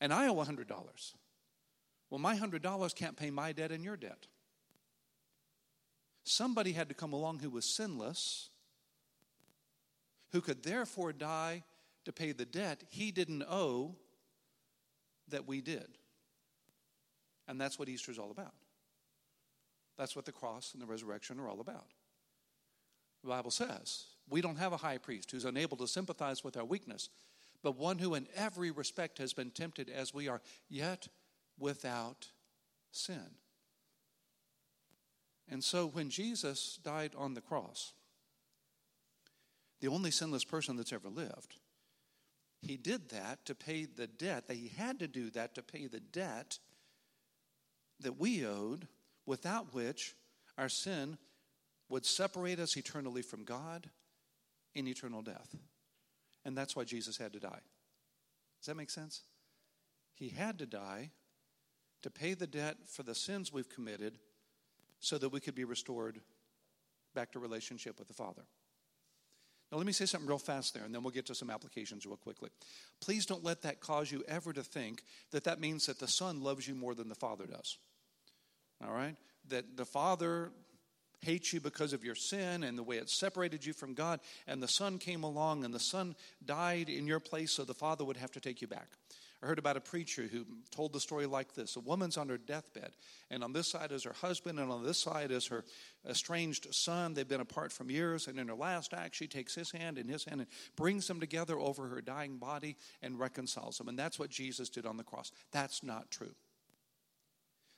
And 0.00 0.12
I 0.12 0.28
owe 0.28 0.34
$100. 0.34 0.66
Well, 2.10 2.18
my 2.18 2.36
$100 2.36 2.94
can't 2.94 3.16
pay 3.16 3.30
my 3.30 3.52
debt 3.52 3.72
and 3.72 3.82
your 3.82 3.96
debt. 3.96 4.26
Somebody 6.24 6.72
had 6.72 6.88
to 6.88 6.94
come 6.94 7.12
along 7.12 7.40
who 7.40 7.50
was 7.50 7.64
sinless, 7.64 8.50
who 10.32 10.40
could 10.40 10.62
therefore 10.62 11.12
die 11.12 11.62
to 12.04 12.12
pay 12.12 12.32
the 12.32 12.44
debt 12.44 12.82
he 12.88 13.10
didn't 13.10 13.44
owe 13.48 13.94
that 15.28 15.46
we 15.46 15.60
did. 15.60 15.86
And 17.46 17.60
that's 17.60 17.78
what 17.78 17.88
Easter 17.88 18.10
is 18.10 18.18
all 18.18 18.30
about. 18.30 18.54
That's 19.98 20.16
what 20.16 20.24
the 20.24 20.32
cross 20.32 20.72
and 20.72 20.82
the 20.82 20.86
resurrection 20.86 21.38
are 21.38 21.48
all 21.48 21.60
about. 21.60 21.86
The 23.22 23.28
Bible 23.28 23.50
says 23.50 24.06
we 24.28 24.40
don't 24.40 24.56
have 24.56 24.72
a 24.72 24.78
high 24.78 24.98
priest 24.98 25.30
who's 25.30 25.44
unable 25.44 25.76
to 25.76 25.86
sympathize 25.86 26.42
with 26.42 26.56
our 26.56 26.64
weakness, 26.64 27.08
but 27.62 27.76
one 27.76 27.98
who 27.98 28.14
in 28.14 28.26
every 28.34 28.70
respect 28.70 29.18
has 29.18 29.32
been 29.32 29.50
tempted 29.50 29.90
as 29.90 30.14
we 30.14 30.28
are, 30.28 30.40
yet 30.68 31.08
without 31.58 32.28
sin. 32.90 33.36
And 35.48 35.62
so 35.62 35.86
when 35.86 36.08
Jesus 36.08 36.78
died 36.82 37.12
on 37.16 37.34
the 37.34 37.40
cross, 37.40 37.92
the 39.82 39.88
only 39.88 40.12
sinless 40.12 40.44
person 40.44 40.76
that's 40.76 40.92
ever 40.92 41.08
lived, 41.08 41.56
he 42.62 42.76
did 42.76 43.10
that 43.10 43.44
to 43.46 43.54
pay 43.54 43.84
the 43.84 44.06
debt, 44.06 44.46
that 44.46 44.56
he 44.56 44.68
had 44.68 45.00
to 45.00 45.08
do 45.08 45.28
that 45.30 45.56
to 45.56 45.62
pay 45.62 45.88
the 45.88 45.98
debt 45.98 46.60
that 47.98 48.18
we 48.18 48.46
owed, 48.46 48.86
without 49.26 49.74
which 49.74 50.14
our 50.56 50.68
sin 50.68 51.18
would 51.88 52.06
separate 52.06 52.60
us 52.60 52.76
eternally 52.76 53.22
from 53.22 53.42
God 53.42 53.90
in 54.76 54.86
eternal 54.86 55.20
death. 55.20 55.54
And 56.44 56.56
that's 56.56 56.76
why 56.76 56.84
Jesus 56.84 57.16
had 57.16 57.32
to 57.32 57.40
die. 57.40 57.60
Does 58.60 58.66
that 58.66 58.76
make 58.76 58.90
sense? 58.90 59.22
He 60.14 60.28
had 60.28 60.60
to 60.60 60.66
die 60.66 61.10
to 62.02 62.10
pay 62.10 62.34
the 62.34 62.46
debt 62.46 62.76
for 62.86 63.02
the 63.02 63.16
sins 63.16 63.52
we've 63.52 63.68
committed 63.68 64.18
so 65.00 65.18
that 65.18 65.30
we 65.30 65.40
could 65.40 65.56
be 65.56 65.64
restored 65.64 66.20
back 67.14 67.32
to 67.32 67.40
relationship 67.40 67.98
with 67.98 68.06
the 68.06 68.14
Father. 68.14 68.42
Now, 69.72 69.78
let 69.78 69.86
me 69.86 69.92
say 69.94 70.04
something 70.04 70.28
real 70.28 70.38
fast 70.38 70.74
there, 70.74 70.84
and 70.84 70.94
then 70.94 71.02
we'll 71.02 71.12
get 71.12 71.24
to 71.26 71.34
some 71.34 71.48
applications 71.48 72.04
real 72.04 72.18
quickly. 72.18 72.50
Please 73.00 73.24
don't 73.24 73.42
let 73.42 73.62
that 73.62 73.80
cause 73.80 74.12
you 74.12 74.22
ever 74.28 74.52
to 74.52 74.62
think 74.62 75.02
that 75.30 75.44
that 75.44 75.60
means 75.60 75.86
that 75.86 75.98
the 75.98 76.06
Son 76.06 76.42
loves 76.42 76.68
you 76.68 76.74
more 76.74 76.94
than 76.94 77.08
the 77.08 77.14
Father 77.14 77.46
does. 77.46 77.78
All 78.86 78.92
right? 78.92 79.16
That 79.48 79.78
the 79.78 79.86
Father 79.86 80.50
hates 81.22 81.54
you 81.54 81.60
because 81.60 81.94
of 81.94 82.04
your 82.04 82.14
sin 82.14 82.64
and 82.64 82.76
the 82.76 82.82
way 82.82 82.98
it 82.98 83.08
separated 83.08 83.64
you 83.64 83.72
from 83.72 83.94
God, 83.94 84.20
and 84.46 84.62
the 84.62 84.68
Son 84.68 84.98
came 84.98 85.24
along 85.24 85.64
and 85.64 85.72
the 85.72 85.80
Son 85.80 86.16
died 86.44 86.90
in 86.90 87.06
your 87.06 87.20
place 87.20 87.52
so 87.52 87.64
the 87.64 87.72
Father 87.72 88.04
would 88.04 88.18
have 88.18 88.32
to 88.32 88.40
take 88.40 88.60
you 88.60 88.68
back. 88.68 88.88
I 89.42 89.46
heard 89.46 89.58
about 89.58 89.76
a 89.76 89.80
preacher 89.80 90.28
who 90.30 90.46
told 90.70 90.92
the 90.92 91.00
story 91.00 91.26
like 91.26 91.54
this 91.54 91.74
A 91.74 91.80
woman's 91.80 92.16
on 92.16 92.28
her 92.28 92.38
deathbed, 92.38 92.92
and 93.28 93.42
on 93.42 93.52
this 93.52 93.68
side 93.68 93.90
is 93.90 94.04
her 94.04 94.12
husband, 94.12 94.60
and 94.60 94.70
on 94.70 94.84
this 94.84 94.98
side 94.98 95.32
is 95.32 95.48
her 95.48 95.64
estranged 96.08 96.72
son. 96.72 97.14
They've 97.14 97.26
been 97.26 97.40
apart 97.40 97.72
from 97.72 97.90
years, 97.90 98.28
and 98.28 98.38
in 98.38 98.46
her 98.48 98.54
last 98.54 98.94
act, 98.94 99.16
she 99.16 99.26
takes 99.26 99.54
his 99.54 99.72
hand 99.72 99.98
and 99.98 100.08
his 100.08 100.24
hand 100.24 100.42
and 100.42 100.50
brings 100.76 101.08
them 101.08 101.18
together 101.18 101.58
over 101.58 101.88
her 101.88 102.00
dying 102.00 102.38
body 102.38 102.76
and 103.02 103.18
reconciles 103.18 103.78
them. 103.78 103.88
And 103.88 103.98
that's 103.98 104.18
what 104.18 104.30
Jesus 104.30 104.68
did 104.68 104.86
on 104.86 104.96
the 104.96 105.02
cross. 105.02 105.32
That's 105.50 105.82
not 105.82 106.10
true. 106.10 106.34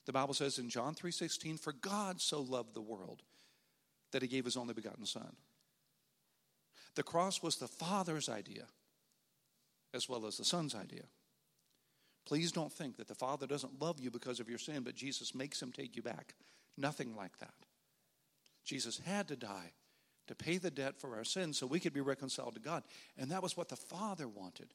The 0.04 0.12
Bible 0.12 0.35
says 0.35 0.59
in 0.59 0.68
John 0.68 0.94
3:16, 0.94 1.56
"For 1.56 1.73
God 1.73 2.21
so 2.21 2.42
loved 2.42 2.75
the 2.75 2.83
world 2.83 3.23
that 4.11 4.21
he 4.21 4.28
gave 4.28 4.44
his 4.44 4.59
only 4.59 4.75
begotten 4.75 5.06
son." 5.06 5.35
The 6.94 7.02
cross 7.02 7.42
was 7.42 7.56
the 7.56 7.68
Father's 7.68 8.28
idea 8.28 8.68
as 9.94 10.09
well 10.09 10.26
as 10.26 10.37
the 10.37 10.44
Son's 10.44 10.75
idea. 10.75 11.09
Please 12.26 12.52
don't 12.52 12.72
think 12.72 12.96
that 12.96 13.08
the 13.08 13.14
Father 13.14 13.46
doesn't 13.46 13.80
love 13.80 14.00
you 14.00 14.10
because 14.10 14.40
of 14.40 14.48
your 14.48 14.58
sin, 14.58 14.82
but 14.82 14.94
Jesus 14.94 15.34
makes 15.34 15.60
him 15.60 15.72
take 15.72 15.96
you 15.96 16.02
back. 16.02 16.34
Nothing 16.76 17.14
like 17.14 17.38
that. 17.38 17.54
Jesus 18.64 18.98
had 19.04 19.28
to 19.28 19.36
die 19.36 19.72
to 20.26 20.34
pay 20.34 20.56
the 20.56 20.70
debt 20.70 20.98
for 20.98 21.16
our 21.16 21.24
sins 21.24 21.58
so 21.58 21.66
we 21.66 21.80
could 21.80 21.92
be 21.92 22.00
reconciled 22.00 22.54
to 22.54 22.60
God. 22.60 22.82
And 23.18 23.30
that 23.30 23.42
was 23.42 23.56
what 23.56 23.68
the 23.68 23.76
Father 23.76 24.26
wanted. 24.26 24.68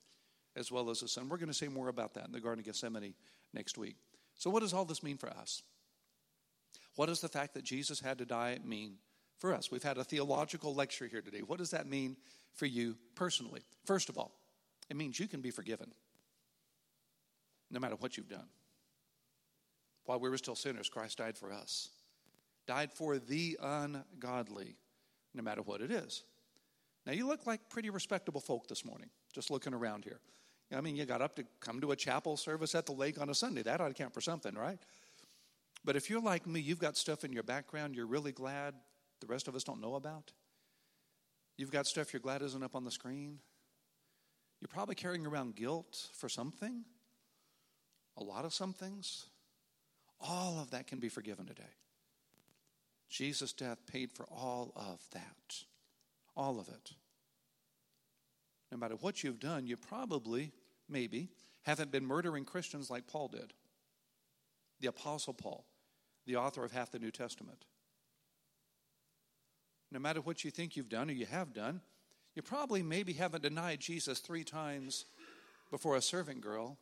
as 0.55 0.71
well 0.71 0.89
as 0.89 0.99
the 0.99 1.07
Son. 1.07 1.29
We're 1.29 1.37
going 1.37 1.47
to 1.47 1.53
say 1.53 1.67
more 1.67 1.87
about 1.87 2.13
that 2.15 2.25
in 2.25 2.31
the 2.31 2.39
Garden 2.39 2.59
of 2.59 2.65
Gethsemane 2.65 3.13
next 3.53 3.77
week. 3.77 3.95
So, 4.35 4.49
what 4.49 4.61
does 4.61 4.73
all 4.73 4.85
this 4.85 5.03
mean 5.03 5.17
for 5.17 5.29
us? 5.29 5.61
What 6.95 7.05
does 7.05 7.21
the 7.21 7.29
fact 7.29 7.53
that 7.53 7.63
Jesus 7.63 7.99
had 7.99 8.17
to 8.17 8.25
die 8.25 8.59
mean 8.63 8.95
for 9.37 9.53
us? 9.53 9.71
We've 9.71 9.83
had 9.83 9.97
a 9.97 10.03
theological 10.03 10.75
lecture 10.75 11.07
here 11.07 11.21
today. 11.21 11.39
What 11.39 11.59
does 11.59 11.71
that 11.71 11.87
mean 11.87 12.17
for 12.55 12.65
you 12.65 12.97
personally? 13.15 13.61
First 13.85 14.09
of 14.09 14.17
all, 14.17 14.31
it 14.89 14.97
means 14.97 15.19
you 15.19 15.27
can 15.27 15.41
be 15.41 15.51
forgiven 15.51 15.93
no 17.71 17.79
matter 17.79 17.95
what 17.95 18.17
you've 18.17 18.29
done. 18.29 18.47
While 20.05 20.19
we 20.19 20.29
were 20.29 20.37
still 20.37 20.55
sinners, 20.55 20.89
Christ 20.89 21.17
died 21.19 21.37
for 21.37 21.51
us, 21.51 21.89
died 22.67 22.91
for 22.91 23.19
the 23.19 23.57
ungodly, 23.61 24.75
no 25.33 25.43
matter 25.43 25.61
what 25.61 25.81
it 25.81 25.91
is. 25.91 26.23
Now, 27.05 27.13
you 27.13 27.27
look 27.27 27.45
like 27.47 27.69
pretty 27.69 27.89
respectable 27.89 28.41
folk 28.41 28.67
this 28.67 28.83
morning, 28.83 29.09
just 29.33 29.51
looking 29.51 29.73
around 29.73 30.03
here. 30.03 30.19
I 30.75 30.81
mean, 30.81 30.95
you 30.95 31.05
got 31.05 31.21
up 31.21 31.35
to 31.37 31.45
come 31.59 31.81
to 31.81 31.91
a 31.91 31.95
chapel 31.95 32.37
service 32.37 32.75
at 32.75 32.85
the 32.85 32.91
lake 32.91 33.19
on 33.19 33.29
a 33.29 33.33
Sunday. 33.33 33.63
That 33.63 33.81
ought 33.81 33.87
to 33.87 33.93
count 33.93 34.13
for 34.13 34.21
something, 34.21 34.53
right? 34.53 34.77
But 35.83 35.95
if 35.95 36.09
you're 36.09 36.21
like 36.21 36.45
me, 36.45 36.59
you've 36.59 36.79
got 36.79 36.97
stuff 36.97 37.23
in 37.23 37.31
your 37.31 37.43
background 37.43 37.95
you're 37.95 38.05
really 38.05 38.31
glad 38.31 38.75
the 39.21 39.27
rest 39.27 39.47
of 39.47 39.55
us 39.55 39.63
don't 39.63 39.81
know 39.81 39.95
about. 39.95 40.31
You've 41.57 41.71
got 41.71 41.87
stuff 41.87 42.13
you're 42.13 42.21
glad 42.21 42.41
isn't 42.41 42.63
up 42.63 42.75
on 42.75 42.83
the 42.85 42.91
screen. 42.91 43.39
You're 44.61 44.69
probably 44.69 44.95
carrying 44.95 45.25
around 45.25 45.55
guilt 45.55 46.09
for 46.13 46.29
something, 46.29 46.83
a 48.19 48.23
lot 48.23 48.45
of 48.45 48.53
some 48.53 48.73
things. 48.73 49.25
All 50.19 50.59
of 50.59 50.71
that 50.71 50.87
can 50.87 50.99
be 50.99 51.09
forgiven 51.09 51.45
today. 51.45 51.63
Jesus' 53.09 53.53
death 53.53 53.85
paid 53.87 54.11
for 54.11 54.25
all 54.25 54.71
of 54.75 54.99
that. 55.13 55.63
All 56.35 56.59
of 56.59 56.67
it. 56.67 56.91
No 58.71 58.77
matter 58.77 58.95
what 58.95 59.23
you've 59.23 59.39
done, 59.39 59.65
you 59.65 59.77
probably, 59.77 60.51
maybe, 60.87 61.29
haven't 61.63 61.91
been 61.91 62.05
murdering 62.05 62.45
Christians 62.45 62.89
like 62.89 63.07
Paul 63.07 63.29
did. 63.29 63.53
The 64.79 64.87
Apostle 64.87 65.33
Paul, 65.33 65.65
the 66.25 66.35
author 66.35 66.63
of 66.63 66.71
half 66.71 66.91
the 66.91 66.99
New 66.99 67.11
Testament. 67.11 67.65
No 69.91 69.99
matter 69.99 70.21
what 70.21 70.43
you 70.43 70.51
think 70.51 70.75
you've 70.75 70.89
done 70.89 71.09
or 71.09 71.13
you 71.13 71.25
have 71.25 71.53
done, 71.53 71.81
you 72.35 72.43
probably 72.43 72.83
maybe 72.83 73.13
haven't 73.13 73.43
denied 73.43 73.79
Jesus 73.79 74.19
three 74.19 74.43
times 74.43 75.05
before 75.71 75.95
a 75.95 76.01
servant 76.01 76.41
girl, 76.41 76.77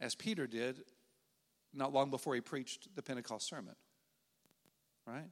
as 0.00 0.14
Peter 0.14 0.46
did 0.46 0.82
not 1.74 1.92
long 1.92 2.10
before 2.10 2.34
he 2.34 2.40
preached 2.40 2.94
the 2.94 3.02
Pentecost 3.02 3.48
sermon. 3.48 3.74
Right? 5.06 5.30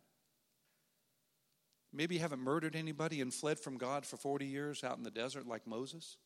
Maybe 1.92 2.16
you 2.16 2.20
haven't 2.20 2.40
murdered 2.40 2.76
anybody 2.76 3.20
and 3.20 3.32
fled 3.32 3.58
from 3.58 3.78
God 3.78 4.04
for 4.04 4.16
40 4.16 4.46
years 4.46 4.84
out 4.84 4.98
in 4.98 5.02
the 5.02 5.10
desert 5.10 5.46
like 5.46 5.66
Moses. 5.66 6.18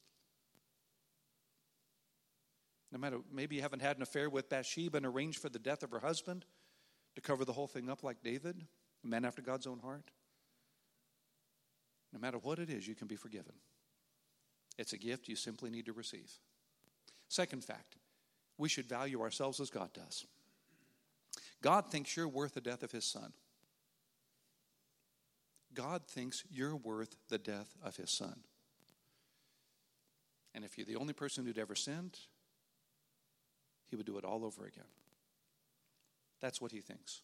No 2.92 2.99
matter, 2.99 3.18
maybe 3.32 3.56
you 3.56 3.62
haven't 3.62 3.82
had 3.82 3.97
an 3.97 4.02
affair 4.02 4.28
with 4.28 4.49
Bathsheba 4.49 4.97
and 4.97 5.06
arranged 5.06 5.38
for 5.38 5.49
the 5.49 5.61
death 5.61 5.82
of 5.82 5.92
her 5.92 6.00
husband 6.00 6.44
to 7.14 7.20
cover 7.20 7.44
the 7.44 7.52
whole 7.52 7.68
thing 7.68 7.88
up 7.88 8.02
like 8.02 8.23
David, 8.23 8.66
a 9.04 9.06
man 9.06 9.25
after 9.25 9.42
God's 9.42 9.66
own 9.66 9.78
heart. 9.78 10.11
No 12.12 12.18
matter 12.18 12.38
what 12.38 12.59
it 12.59 12.68
is, 12.68 12.88
you 12.88 12.97
can 12.97 13.06
be 13.06 13.16
forgiven. 13.16 13.54
It's 14.76 14.92
a 14.92 14.99
gift 14.99 15.28
you 15.28 15.37
simply 15.37 15.70
need 15.70 15.87
to 15.87 15.92
receive. 15.92 16.32
Second 17.28 17.62
fact, 17.62 17.97
we 18.60 18.68
should 18.68 18.88
value 18.88 19.22
ourselves 19.22 19.58
as 19.58 19.70
God 19.70 19.92
does. 19.92 20.26
God 21.62 21.90
thinks 21.90 22.16
you're 22.16 22.28
worth 22.28 22.54
the 22.54 22.60
death 22.60 22.82
of 22.82 22.92
his 22.92 23.04
son. 23.04 23.32
God 25.74 26.02
thinks 26.06 26.44
you're 26.50 26.76
worth 26.76 27.16
the 27.28 27.38
death 27.38 27.74
of 27.82 27.96
his 27.96 28.10
son. 28.10 28.40
And 30.54 30.64
if 30.64 30.76
you're 30.76 30.86
the 30.86 30.96
only 30.96 31.12
person 31.12 31.46
who'd 31.46 31.58
ever 31.58 31.74
sinned, 31.74 32.18
he 33.88 33.96
would 33.96 34.06
do 34.06 34.18
it 34.18 34.24
all 34.24 34.44
over 34.44 34.64
again. 34.64 34.84
That's 36.40 36.60
what 36.60 36.73
he 36.73 36.80
thinks. 36.80 37.23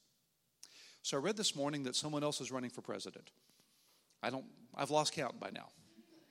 So 1.03 1.17
I 1.17 1.21
read 1.21 1.37
this 1.37 1.57
morning 1.57 1.85
that 1.85 1.97
someone 1.97 2.23
else 2.23 2.41
is 2.41 2.51
running 2.51 2.71
for 2.71 2.83
president. 2.83 3.31
I 4.23 4.31
don't, 4.31 4.45
I've 4.75 4.91
lost 4.91 5.13
count 5.13 5.39
by 5.41 5.51
now 5.53 5.69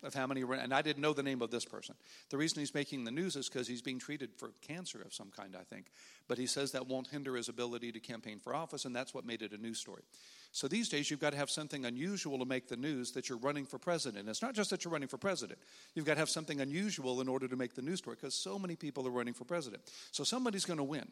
of 0.06 0.14
how 0.14 0.28
many, 0.28 0.42
and 0.42 0.74
I 0.74 0.82
didn't 0.82 1.02
know 1.02 1.14
the 1.14 1.24
name 1.24 1.42
of 1.42 1.52
this 1.52 1.66
person. 1.66 1.96
The 2.30 2.38
reason 2.38 2.60
he's 2.60 2.74
making 2.74 3.04
the 3.04 3.12
news 3.12 3.36
is 3.36 3.50
because 3.50 3.68
he's 3.68 3.82
being 3.82 4.00
treated 4.00 4.32
for 4.38 4.52
cancer 4.62 5.02
of 5.02 5.14
some 5.14 5.32
kind, 5.32 5.56
I 5.60 5.64
think. 5.64 5.88
But 6.28 6.38
he 6.38 6.48
says 6.48 6.72
that 6.72 6.88
won't 6.88 7.08
hinder 7.08 7.36
his 7.36 7.50
ability 7.50 7.92
to 7.92 8.00
campaign 8.00 8.40
for 8.40 8.56
office, 8.56 8.86
and 8.86 8.96
that's 8.96 9.14
what 9.14 9.26
made 9.26 9.42
it 9.42 9.52
a 9.52 9.58
news 9.58 9.80
story. 9.80 10.04
So 10.52 10.68
these 10.68 10.88
days, 10.88 11.12
you've 11.12 11.20
got 11.20 11.32
to 11.32 11.38
have 11.38 11.50
something 11.50 11.84
unusual 11.86 12.40
to 12.40 12.46
make 12.46 12.68
the 12.68 12.78
news 12.78 13.12
that 13.12 13.28
you're 13.28 13.38
running 13.38 13.66
for 13.66 13.78
president. 13.78 14.30
It's 14.30 14.42
not 14.42 14.54
just 14.54 14.70
that 14.70 14.86
you're 14.86 14.94
running 14.94 15.10
for 15.10 15.18
president, 15.18 15.60
you've 15.96 16.06
got 16.06 16.14
to 16.14 16.20
have 16.20 16.30
something 16.30 16.62
unusual 16.62 17.20
in 17.20 17.28
order 17.28 17.48
to 17.48 17.56
make 17.56 17.76
the 17.76 17.82
news 17.82 18.00
story 18.00 18.16
because 18.16 18.36
so 18.36 18.58
many 18.58 18.76
people 18.76 19.06
are 19.08 19.12
running 19.12 19.34
for 19.34 19.44
president. 19.44 19.84
So 20.12 20.24
somebody's 20.24 20.66
going 20.66 20.78
to 20.78 20.84
win 20.84 21.08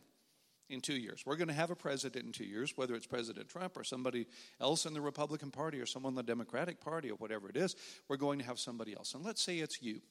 in 0.69 0.81
two 0.81 0.95
years. 0.95 1.23
We're 1.25 1.35
going 1.35 1.49
to 1.49 1.53
have 1.53 1.71
a 1.71 1.75
president 1.75 2.25
in 2.25 2.31
two 2.31 2.45
years, 2.45 2.73
whether 2.75 2.95
it's 2.95 3.05
President 3.05 3.49
Trump 3.49 3.77
or 3.77 3.83
somebody 3.83 4.25
else 4.59 4.85
in 4.85 4.93
the 4.93 5.01
Republican 5.01 5.51
Party 5.51 5.79
or 5.79 5.85
someone 5.85 6.11
in 6.11 6.15
the 6.15 6.23
Democratic 6.23 6.79
Party 6.79 7.11
or 7.11 7.15
whatever 7.15 7.49
it 7.49 7.57
is. 7.57 7.75
We're 8.07 8.17
going 8.17 8.39
to 8.39 8.45
have 8.45 8.59
somebody 8.59 8.95
else. 8.95 9.13
And 9.13 9.23
let's 9.23 9.41
say 9.41 9.59
it's 9.59 9.81
you. 9.81 10.01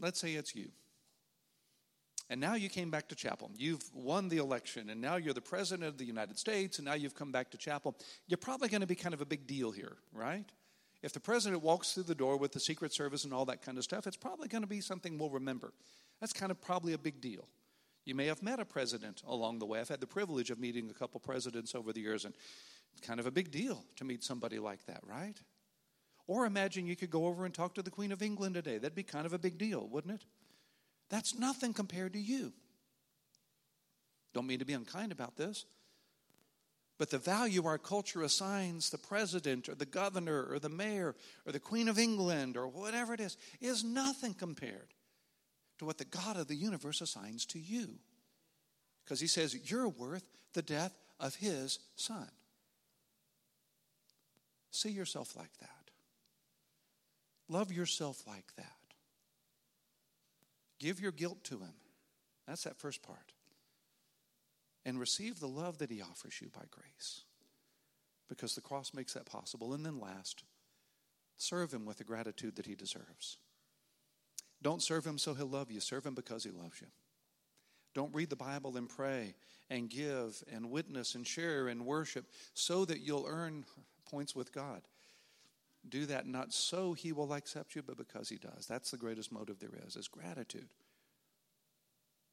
Let's 0.00 0.20
say 0.20 0.34
it's 0.34 0.54
you. 0.54 0.70
And 2.30 2.40
now 2.40 2.54
you 2.54 2.68
came 2.68 2.90
back 2.90 3.08
to 3.08 3.14
chapel. 3.14 3.50
You've 3.56 3.82
won 3.92 4.28
the 4.28 4.38
election, 4.38 4.88
and 4.88 5.00
now 5.00 5.16
you're 5.16 5.34
the 5.34 5.42
president 5.42 5.86
of 5.86 5.98
the 5.98 6.06
United 6.06 6.38
States, 6.38 6.78
and 6.78 6.86
now 6.86 6.94
you've 6.94 7.14
come 7.14 7.30
back 7.30 7.50
to 7.50 7.58
chapel. 7.58 7.96
You're 8.26 8.38
probably 8.38 8.68
going 8.68 8.80
to 8.80 8.86
be 8.86 8.94
kind 8.94 9.12
of 9.12 9.20
a 9.20 9.26
big 9.26 9.46
deal 9.46 9.70
here, 9.70 9.96
right? 10.12 10.44
If 11.02 11.12
the 11.12 11.20
president 11.20 11.62
walks 11.62 11.92
through 11.92 12.04
the 12.04 12.14
door 12.14 12.38
with 12.38 12.52
the 12.52 12.60
Secret 12.60 12.94
Service 12.94 13.24
and 13.24 13.34
all 13.34 13.44
that 13.44 13.60
kind 13.60 13.76
of 13.76 13.84
stuff, 13.84 14.06
it's 14.06 14.16
probably 14.16 14.48
going 14.48 14.62
to 14.62 14.68
be 14.68 14.80
something 14.80 15.18
we'll 15.18 15.28
remember. 15.28 15.74
That's 16.18 16.32
kind 16.32 16.50
of 16.50 16.58
probably 16.62 16.94
a 16.94 16.98
big 16.98 17.20
deal. 17.20 17.46
You 18.04 18.14
may 18.14 18.26
have 18.26 18.42
met 18.42 18.60
a 18.60 18.64
president 18.64 19.22
along 19.26 19.58
the 19.58 19.66
way. 19.66 19.80
I've 19.80 19.88
had 19.88 20.00
the 20.00 20.06
privilege 20.06 20.50
of 20.50 20.58
meeting 20.58 20.90
a 20.90 20.94
couple 20.94 21.20
presidents 21.20 21.74
over 21.74 21.92
the 21.92 22.00
years, 22.00 22.24
and 22.24 22.34
it's 22.92 23.06
kind 23.06 23.18
of 23.18 23.26
a 23.26 23.30
big 23.30 23.50
deal 23.50 23.84
to 23.96 24.04
meet 24.04 24.22
somebody 24.22 24.58
like 24.58 24.84
that, 24.86 25.00
right? 25.04 25.40
Or 26.26 26.46
imagine 26.46 26.86
you 26.86 26.96
could 26.96 27.10
go 27.10 27.26
over 27.26 27.44
and 27.44 27.54
talk 27.54 27.74
to 27.74 27.82
the 27.82 27.90
Queen 27.90 28.12
of 28.12 28.22
England 28.22 28.54
today. 28.54 28.78
That'd 28.78 28.94
be 28.94 29.02
kind 29.02 29.26
of 29.26 29.32
a 29.32 29.38
big 29.38 29.58
deal, 29.58 29.88
wouldn't 29.88 30.14
it? 30.14 30.24
That's 31.10 31.38
nothing 31.38 31.72
compared 31.72 32.12
to 32.14 32.18
you. 32.18 32.52
Don't 34.32 34.46
mean 34.46 34.58
to 34.58 34.64
be 34.64 34.72
unkind 34.72 35.12
about 35.12 35.36
this. 35.36 35.64
But 36.98 37.10
the 37.10 37.18
value 37.18 37.66
our 37.66 37.78
culture 37.78 38.22
assigns 38.22 38.90
the 38.90 38.98
president 38.98 39.68
or 39.68 39.74
the 39.74 39.86
governor 39.86 40.46
or 40.50 40.58
the 40.58 40.68
mayor 40.68 41.14
or 41.44 41.52
the 41.52 41.60
Queen 41.60 41.88
of 41.88 41.98
England 41.98 42.56
or 42.56 42.68
whatever 42.68 43.12
it 43.14 43.20
is 43.20 43.36
is 43.60 43.82
nothing 43.82 44.34
compared 44.34 44.94
to 45.78 45.84
what 45.84 45.98
the 45.98 46.04
God 46.04 46.36
of 46.36 46.48
the 46.48 46.54
universe 46.54 47.00
assigns 47.00 47.46
to 47.46 47.58
you. 47.58 47.98
Because 49.04 49.20
he 49.20 49.26
says, 49.26 49.70
You're 49.70 49.88
worth 49.88 50.26
the 50.52 50.62
death 50.62 50.96
of 51.20 51.34
his 51.36 51.78
son. 51.96 52.28
See 54.70 54.90
yourself 54.90 55.36
like 55.36 55.56
that. 55.60 55.90
Love 57.48 57.72
yourself 57.72 58.22
like 58.26 58.54
that. 58.56 58.66
Give 60.80 61.00
your 61.00 61.12
guilt 61.12 61.44
to 61.44 61.58
him. 61.58 61.74
That's 62.46 62.64
that 62.64 62.78
first 62.78 63.02
part. 63.02 63.32
And 64.84 64.98
receive 64.98 65.40
the 65.40 65.48
love 65.48 65.78
that 65.78 65.90
he 65.90 66.02
offers 66.02 66.40
you 66.40 66.50
by 66.54 66.64
grace. 66.70 67.22
Because 68.28 68.54
the 68.54 68.60
cross 68.60 68.92
makes 68.92 69.14
that 69.14 69.26
possible. 69.26 69.74
And 69.74 69.84
then 69.84 69.98
last, 70.00 70.44
serve 71.36 71.72
him 71.72 71.84
with 71.84 71.98
the 71.98 72.04
gratitude 72.04 72.56
that 72.56 72.66
he 72.66 72.74
deserves. 72.74 73.38
Don't 74.64 74.82
serve 74.82 75.06
him 75.06 75.18
so 75.18 75.34
he'll 75.34 75.46
love 75.46 75.70
you. 75.70 75.78
Serve 75.78 76.06
him 76.06 76.14
because 76.14 76.42
he 76.42 76.50
loves 76.50 76.80
you. 76.80 76.86
Don't 77.94 78.14
read 78.14 78.30
the 78.30 78.36
Bible 78.36 78.78
and 78.78 78.88
pray 78.88 79.34
and 79.68 79.90
give 79.90 80.42
and 80.50 80.70
witness 80.70 81.14
and 81.14 81.26
share 81.26 81.68
and 81.68 81.84
worship 81.84 82.24
so 82.54 82.86
that 82.86 83.00
you'll 83.00 83.26
earn 83.28 83.66
points 84.10 84.34
with 84.34 84.52
God. 84.52 84.80
Do 85.86 86.06
that 86.06 86.26
not 86.26 86.52
so 86.54 86.94
he 86.94 87.12
will 87.12 87.34
accept 87.34 87.76
you, 87.76 87.82
but 87.82 87.98
because 87.98 88.30
he 88.30 88.36
does. 88.36 88.66
That's 88.66 88.90
the 88.90 88.96
greatest 88.96 89.30
motive 89.30 89.58
there 89.60 89.78
is, 89.86 89.96
is 89.96 90.08
gratitude 90.08 90.68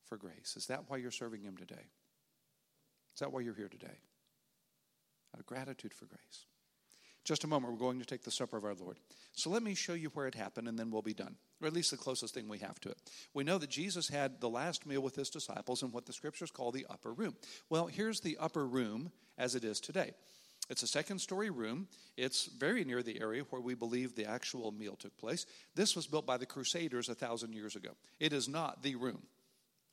for 0.07 0.17
grace. 0.17 0.55
Is 0.55 0.67
that 0.67 0.85
why 0.87 0.97
you're 0.97 1.11
serving 1.11 1.41
him 1.41 1.57
today? 1.57 1.85
Is 3.13 3.19
that 3.19 3.33
why 3.33 3.41
you're 3.41 3.53
here 3.53 3.67
today? 3.67 3.99
Out 5.35 5.41
of 5.41 5.45
gratitude 5.45 5.93
for 5.93 6.05
grace. 6.05 6.45
Just 7.23 7.43
a 7.43 7.47
moment, 7.47 7.73
we're 7.73 7.79
going 7.79 7.99
to 7.99 8.05
take 8.05 8.23
the 8.23 8.31
supper 8.31 8.57
of 8.57 8.65
our 8.65 8.73
Lord. 8.73 8.97
So 9.33 9.49
let 9.49 9.61
me 9.61 9.75
show 9.75 9.93
you 9.93 10.09
where 10.09 10.27
it 10.27 10.35
happened, 10.35 10.67
and 10.67 10.77
then 10.77 10.89
we'll 10.89 11.03
be 11.03 11.13
done, 11.13 11.35
or 11.61 11.67
at 11.67 11.73
least 11.73 11.91
the 11.91 11.97
closest 11.97 12.33
thing 12.33 12.47
we 12.47 12.57
have 12.59 12.79
to 12.81 12.89
it. 12.89 12.97
We 13.33 13.43
know 13.43 13.59
that 13.59 13.69
Jesus 13.69 14.09
had 14.09 14.41
the 14.41 14.49
last 14.49 14.85
meal 14.87 15.01
with 15.01 15.15
his 15.15 15.29
disciples 15.29 15.83
in 15.83 15.91
what 15.91 16.07
the 16.07 16.13
scriptures 16.13 16.51
call 16.51 16.71
the 16.71 16.87
upper 16.89 17.13
room. 17.13 17.35
Well, 17.69 17.87
here's 17.87 18.21
the 18.21 18.37
upper 18.39 18.65
room 18.65 19.11
as 19.37 19.53
it 19.53 19.63
is 19.63 19.79
today. 19.79 20.13
It's 20.69 20.83
a 20.83 20.87
second 20.87 21.19
story 21.19 21.49
room. 21.49 21.87
It's 22.17 22.45
very 22.45 22.85
near 22.85 23.03
the 23.03 23.19
area 23.19 23.43
where 23.49 23.61
we 23.61 23.75
believe 23.75 24.15
the 24.15 24.25
actual 24.25 24.71
meal 24.71 24.95
took 24.95 25.17
place. 25.17 25.45
This 25.75 25.95
was 25.95 26.07
built 26.07 26.25
by 26.25 26.37
the 26.37 26.45
Crusaders 26.45 27.09
a 27.09 27.15
thousand 27.15 27.53
years 27.53 27.75
ago. 27.75 27.89
It 28.19 28.31
is 28.31 28.47
not 28.47 28.81
the 28.81 28.95
room. 28.95 29.21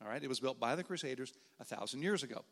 All 0.01 0.07
right, 0.07 0.23
it 0.23 0.29
was 0.29 0.39
built 0.39 0.59
by 0.59 0.75
the 0.75 0.83
Crusaders 0.83 1.33
a 1.59 1.65
thousand 1.65 2.01
years 2.01 2.23
ago. 2.23 2.45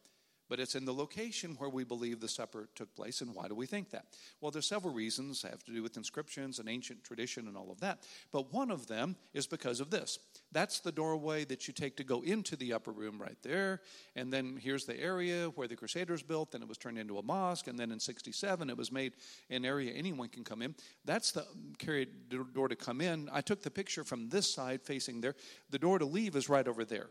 But 0.49 0.59
it's 0.59 0.75
in 0.75 0.85
the 0.85 0.93
location 0.93 1.55
where 1.57 1.69
we 1.69 1.83
believe 1.83 2.19
the 2.19 2.27
supper 2.27 2.69
took 2.75 2.93
place. 2.95 3.21
And 3.21 3.33
why 3.33 3.47
do 3.47 3.55
we 3.55 3.65
think 3.65 3.89
that? 3.91 4.05
Well, 4.41 4.51
there's 4.51 4.67
several 4.67 4.93
reasons 4.93 5.41
have 5.43 5.63
to 5.65 5.73
do 5.73 5.83
with 5.83 5.97
inscriptions 5.97 6.59
and 6.59 6.69
ancient 6.69 7.03
tradition 7.03 7.47
and 7.47 7.57
all 7.57 7.71
of 7.71 7.79
that. 7.81 8.03
But 8.31 8.53
one 8.53 8.71
of 8.71 8.87
them 8.87 9.15
is 9.33 9.47
because 9.47 9.79
of 9.79 9.89
this. 9.89 10.19
That's 10.51 10.79
the 10.79 10.91
doorway 10.91 11.45
that 11.45 11.67
you 11.67 11.73
take 11.73 11.97
to 11.97 12.03
go 12.03 12.21
into 12.21 12.55
the 12.55 12.73
upper 12.73 12.91
room 12.91 13.21
right 13.21 13.37
there. 13.43 13.81
And 14.15 14.31
then 14.31 14.57
here's 14.61 14.85
the 14.85 14.99
area 14.99 15.47
where 15.55 15.67
the 15.67 15.75
Crusaders 15.75 16.23
built. 16.23 16.51
Then 16.51 16.61
it 16.61 16.67
was 16.67 16.77
turned 16.77 16.97
into 16.97 17.17
a 17.17 17.23
mosque. 17.23 17.67
And 17.67 17.77
then 17.77 17.91
in 17.91 17.99
67, 17.99 18.69
it 18.69 18.77
was 18.77 18.91
made 18.91 19.13
an 19.49 19.65
area 19.65 19.91
anyone 19.93 20.29
can 20.29 20.43
come 20.43 20.61
in. 20.61 20.75
That's 21.05 21.35
um, 21.35 21.43
the 21.79 22.07
door 22.53 22.67
to 22.67 22.75
come 22.75 23.01
in. 23.01 23.29
I 23.31 23.41
took 23.41 23.61
the 23.61 23.71
picture 23.71 24.03
from 24.03 24.29
this 24.29 24.53
side 24.53 24.81
facing 24.81 25.21
there. 25.21 25.35
The 25.69 25.79
door 25.79 25.99
to 25.99 26.05
leave 26.05 26.35
is 26.35 26.49
right 26.49 26.67
over 26.67 26.85
there. 26.85 27.07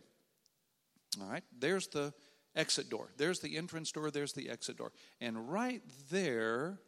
All 1.20 1.29
right, 1.29 1.44
there's 1.59 1.87
the 1.87 2.12
exit 2.56 2.88
door. 2.88 3.10
There's 3.16 3.40
the 3.40 3.56
entrance 3.56 3.92
door, 3.92 4.10
there's 4.10 4.32
the 4.32 4.48
exit 4.48 4.78
door. 4.78 4.92
And 5.20 5.52
right 5.52 5.82
there 6.10 6.80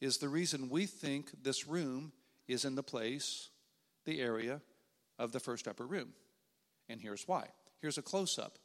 is 0.00 0.18
the 0.18 0.28
reason 0.28 0.70
we 0.70 0.86
think 0.86 1.42
this 1.42 1.66
room 1.66 2.12
is 2.48 2.64
in 2.64 2.74
the 2.74 2.82
place, 2.82 3.50
the 4.04 4.20
area 4.20 4.60
of 5.18 5.32
the 5.32 5.40
first 5.40 5.68
upper 5.68 5.86
room. 5.86 6.12
And 6.88 7.00
here's 7.00 7.26
why. 7.28 7.46
Here's 7.80 7.98
a 7.98 8.02
close 8.02 8.38
up. 8.38 8.58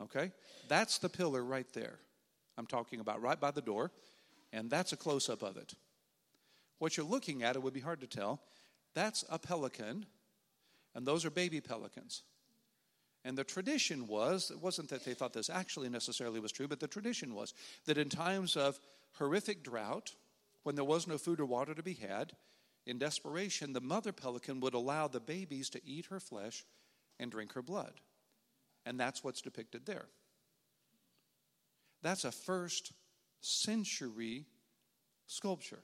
Okay? 0.00 0.32
That's 0.68 0.98
the 0.98 1.08
pillar 1.08 1.44
right 1.44 1.70
there. 1.72 1.98
I'm 2.56 2.66
talking 2.66 3.00
about 3.00 3.20
right 3.20 3.40
by 3.40 3.50
the 3.50 3.60
door, 3.60 3.90
and 4.52 4.70
that's 4.70 4.92
a 4.92 4.96
close 4.96 5.28
up 5.28 5.42
of 5.42 5.56
it. 5.56 5.74
What 6.78 6.96
you're 6.96 7.06
looking 7.06 7.42
at, 7.42 7.56
it 7.56 7.62
would 7.62 7.74
be 7.74 7.80
hard 7.80 8.00
to 8.00 8.06
tell. 8.06 8.42
That's 8.94 9.24
a 9.28 9.38
pelican, 9.38 10.06
and 10.94 11.06
those 11.06 11.24
are 11.24 11.30
baby 11.30 11.60
pelicans. 11.60 12.22
And 13.24 13.38
the 13.38 13.44
tradition 13.44 14.06
was, 14.06 14.50
it 14.50 14.60
wasn't 14.60 14.90
that 14.90 15.04
they 15.04 15.14
thought 15.14 15.32
this 15.32 15.48
actually 15.48 15.88
necessarily 15.88 16.40
was 16.40 16.52
true, 16.52 16.68
but 16.68 16.80
the 16.80 16.86
tradition 16.86 17.34
was 17.34 17.54
that 17.86 17.96
in 17.96 18.10
times 18.10 18.56
of 18.56 18.78
horrific 19.14 19.62
drought, 19.62 20.12
when 20.62 20.74
there 20.74 20.84
was 20.84 21.06
no 21.06 21.16
food 21.16 21.40
or 21.40 21.46
water 21.46 21.74
to 21.74 21.82
be 21.82 21.94
had, 21.94 22.32
in 22.86 22.98
desperation, 22.98 23.72
the 23.72 23.80
mother 23.80 24.12
pelican 24.12 24.60
would 24.60 24.74
allow 24.74 25.08
the 25.08 25.20
babies 25.20 25.70
to 25.70 25.80
eat 25.86 26.06
her 26.06 26.20
flesh 26.20 26.64
and 27.18 27.30
drink 27.30 27.54
her 27.54 27.62
blood. 27.62 27.94
And 28.84 29.00
that's 29.00 29.24
what's 29.24 29.40
depicted 29.40 29.86
there. 29.86 30.06
That's 32.02 32.24
a 32.24 32.32
first 32.32 32.92
century 33.40 34.44
sculpture 35.26 35.82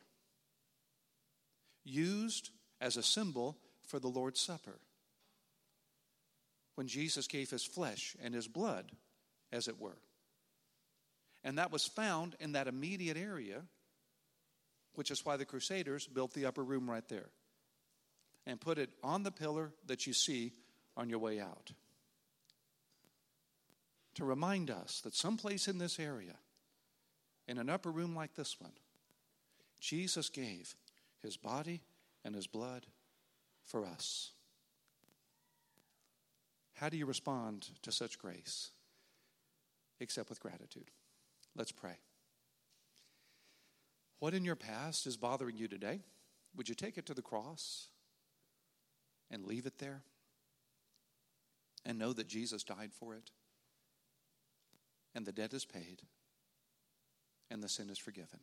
used 1.85 2.51
as 2.83 2.99
a 2.99 3.03
symbol 3.03 3.57
for 3.87 3.99
the 3.99 4.09
Lord's 4.09 4.41
Supper 4.41 4.79
when 6.75 6.87
Jesus 6.87 7.27
gave 7.27 7.51
his 7.51 7.65
flesh 7.65 8.17
and 8.23 8.35
his 8.35 8.49
blood, 8.49 8.93
as 9.53 9.69
it 9.69 9.81
were. 9.81 9.99
And 11.43 11.59
that 11.59 11.73
was 11.73 11.87
found 11.87 12.37
in 12.41 12.53
that 12.53 12.69
immediate 12.69 13.17
area, 13.17 13.63
which 14.95 15.11
is 15.11 15.25
why 15.25 15.37
the 15.37 15.45
Crusaders 15.45 16.07
built 16.07 16.35
the 16.35 16.47
upper 16.47 16.63
room 16.63 16.89
right 16.91 17.07
there 17.09 17.31
and 18.47 18.61
put 18.61 18.79
it 18.79 18.91
on 19.03 19.23
the 19.23 19.31
pillar 19.31 19.73
that 19.87 20.07
you 20.07 20.13
see 20.13 20.53
on 20.97 21.09
your 21.09 21.19
way 21.19 21.41
out. 21.41 21.73
To 24.15 24.25
remind 24.25 24.71
us 24.71 25.01
that 25.03 25.15
someplace 25.15 25.69
in 25.69 25.79
this 25.79 25.99
area, 25.99 26.35
in 27.49 27.59
an 27.59 27.71
upper 27.71 27.91
room 27.91 28.15
like 28.15 28.35
this 28.35 28.61
one, 28.61 28.73
Jesus 29.81 30.29
gave 30.29 30.75
his 31.23 31.37
body 31.37 31.81
and 32.25 32.35
his 32.35 32.47
blood 32.47 32.87
for 33.65 33.87
us. 33.87 34.33
How 36.81 36.89
do 36.89 36.97
you 36.97 37.05
respond 37.05 37.69
to 37.83 37.93
such 37.93 38.19
grace? 38.19 38.71
Except 40.01 40.31
with 40.31 40.41
gratitude. 40.41 40.91
Let's 41.55 41.73
pray. 41.73 41.99
What 44.19 44.33
in 44.33 44.47
your 44.47 44.57
past 44.57 45.07
is 45.07 45.19
bothering 45.19 45.59
you 45.59 45.69
today? 45.69 46.01
Would 46.57 46.71
you 46.71 46.75
take 46.75 46.97
it 46.97 47.05
to 47.05 47.13
the 47.13 47.21
cross 47.21 47.89
and 49.31 49.45
leave 49.45 49.67
it 49.67 49.77
there? 49.77 50.01
And 51.85 51.99
know 51.99 52.15
that 52.15 52.29
Jesus 52.29 52.65
died 52.65 52.93
for 52.99 53.15
it? 53.15 53.31
And 55.15 55.27
the 55.27 55.33
debt 55.33 55.53
is 55.53 55.67
paid, 55.67 56.01
and 57.51 57.63
the 57.63 57.69
sin 57.69 57.91
is 57.91 57.99
forgiven. 57.99 58.41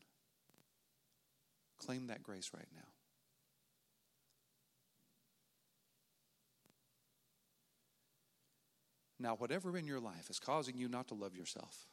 Claim 1.80 2.06
that 2.08 2.22
grace 2.22 2.52
right 2.54 2.70
now. 2.76 2.97
Now, 9.20 9.36
whatever 9.36 9.78
in 9.78 9.88
your 9.88 10.00
life 10.00 10.30
is 10.30 10.40
causing 10.40 10.78
you 10.78 10.88
not 10.88 11.08
to 11.08 11.16
love 11.16 11.36
yourself, 11.36 11.88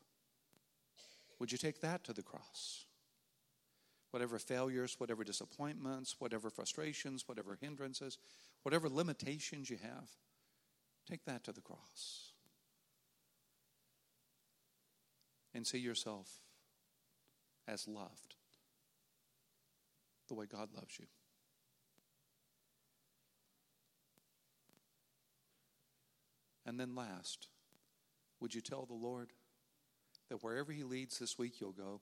would 1.38 1.50
you 1.50 1.58
take 1.58 1.80
that 1.80 2.04
to 2.04 2.12
the 2.12 2.22
cross? 2.22 2.84
Whatever 4.10 4.38
failures, 4.38 4.96
whatever 4.98 5.24
disappointments, 5.24 6.16
whatever 6.18 6.50
frustrations, 6.50 7.26
whatever 7.26 7.58
hindrances, 7.60 8.18
whatever 8.62 8.88
limitations 8.88 9.68
you 9.68 9.78
have, 9.82 10.08
take 11.08 11.24
that 11.24 11.44
to 11.44 11.52
the 11.52 11.60
cross. 11.60 12.32
And 15.54 15.66
see 15.66 15.78
yourself 15.78 16.28
as 17.66 17.88
loved 17.88 18.34
the 20.28 20.34
way 20.34 20.46
God 20.46 20.68
loves 20.74 20.98
you. 20.98 21.06
And 26.66 26.79
then 26.81 26.94
last, 26.94 27.48
would 28.40 28.55
you 28.55 28.61
tell 28.61 28.87
the 28.87 28.94
Lord 28.94 29.31
that 30.29 30.42
wherever 30.42 30.72
He 30.72 30.83
leads 30.83 31.18
this 31.18 31.38
week, 31.38 31.61
you'll 31.61 31.72
go? 31.72 32.00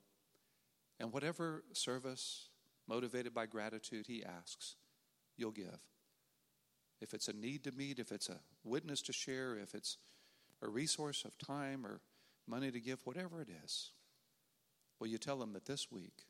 And 1.00 1.12
whatever 1.12 1.64
service 1.72 2.48
motivated 2.86 3.34
by 3.34 3.46
gratitude 3.46 4.06
He 4.06 4.24
asks, 4.24 4.76
you'll 5.36 5.50
give. 5.50 5.80
If 7.00 7.14
it's 7.14 7.28
a 7.28 7.32
need 7.32 7.64
to 7.64 7.72
meet, 7.72 7.98
if 7.98 8.12
it's 8.12 8.28
a 8.28 8.38
witness 8.62 9.02
to 9.02 9.12
share, 9.12 9.56
if 9.56 9.74
it's 9.74 9.98
a 10.62 10.68
resource 10.68 11.24
of 11.24 11.36
time 11.38 11.84
or 11.84 12.00
money 12.46 12.70
to 12.70 12.80
give, 12.80 13.00
whatever 13.04 13.40
it 13.42 13.48
is, 13.64 13.90
will 15.00 15.08
you 15.08 15.18
tell 15.18 15.42
Him 15.42 15.52
that 15.54 15.66
this 15.66 15.90
week 15.90 16.26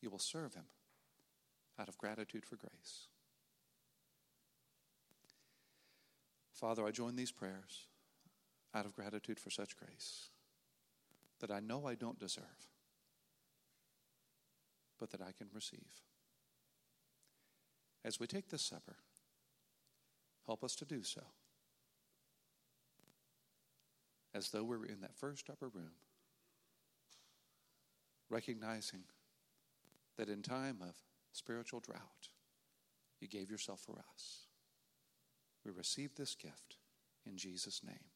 you 0.00 0.10
will 0.10 0.20
serve 0.20 0.54
Him 0.54 0.66
out 1.78 1.88
of 1.88 1.98
gratitude 1.98 2.44
for 2.44 2.56
grace? 2.56 3.08
Father, 6.60 6.86
I 6.86 6.90
join 6.90 7.16
these 7.16 7.32
prayers 7.32 7.86
out 8.74 8.84
of 8.84 8.94
gratitude 8.94 9.40
for 9.40 9.48
such 9.48 9.78
grace 9.78 10.28
that 11.40 11.50
I 11.50 11.58
know 11.58 11.86
I 11.86 11.94
don't 11.94 12.18
deserve, 12.18 12.44
but 14.98 15.10
that 15.10 15.22
I 15.22 15.32
can 15.32 15.48
receive. 15.54 16.02
As 18.04 18.20
we 18.20 18.26
take 18.26 18.50
this 18.50 18.60
supper, 18.60 18.96
help 20.46 20.62
us 20.62 20.74
to 20.76 20.84
do 20.84 21.02
so 21.02 21.22
as 24.34 24.50
though 24.50 24.62
we 24.62 24.76
were 24.76 24.84
in 24.84 25.00
that 25.00 25.16
first 25.16 25.48
upper 25.48 25.68
room, 25.68 25.92
recognizing 28.28 29.04
that 30.18 30.28
in 30.28 30.42
time 30.42 30.78
of 30.82 30.94
spiritual 31.32 31.80
drought, 31.80 32.28
you 33.18 33.28
gave 33.28 33.50
yourself 33.50 33.80
for 33.80 34.04
us. 34.12 34.49
We 35.64 35.70
receive 35.70 36.14
this 36.14 36.34
gift 36.34 36.76
in 37.26 37.36
Jesus' 37.36 37.82
name. 37.84 38.09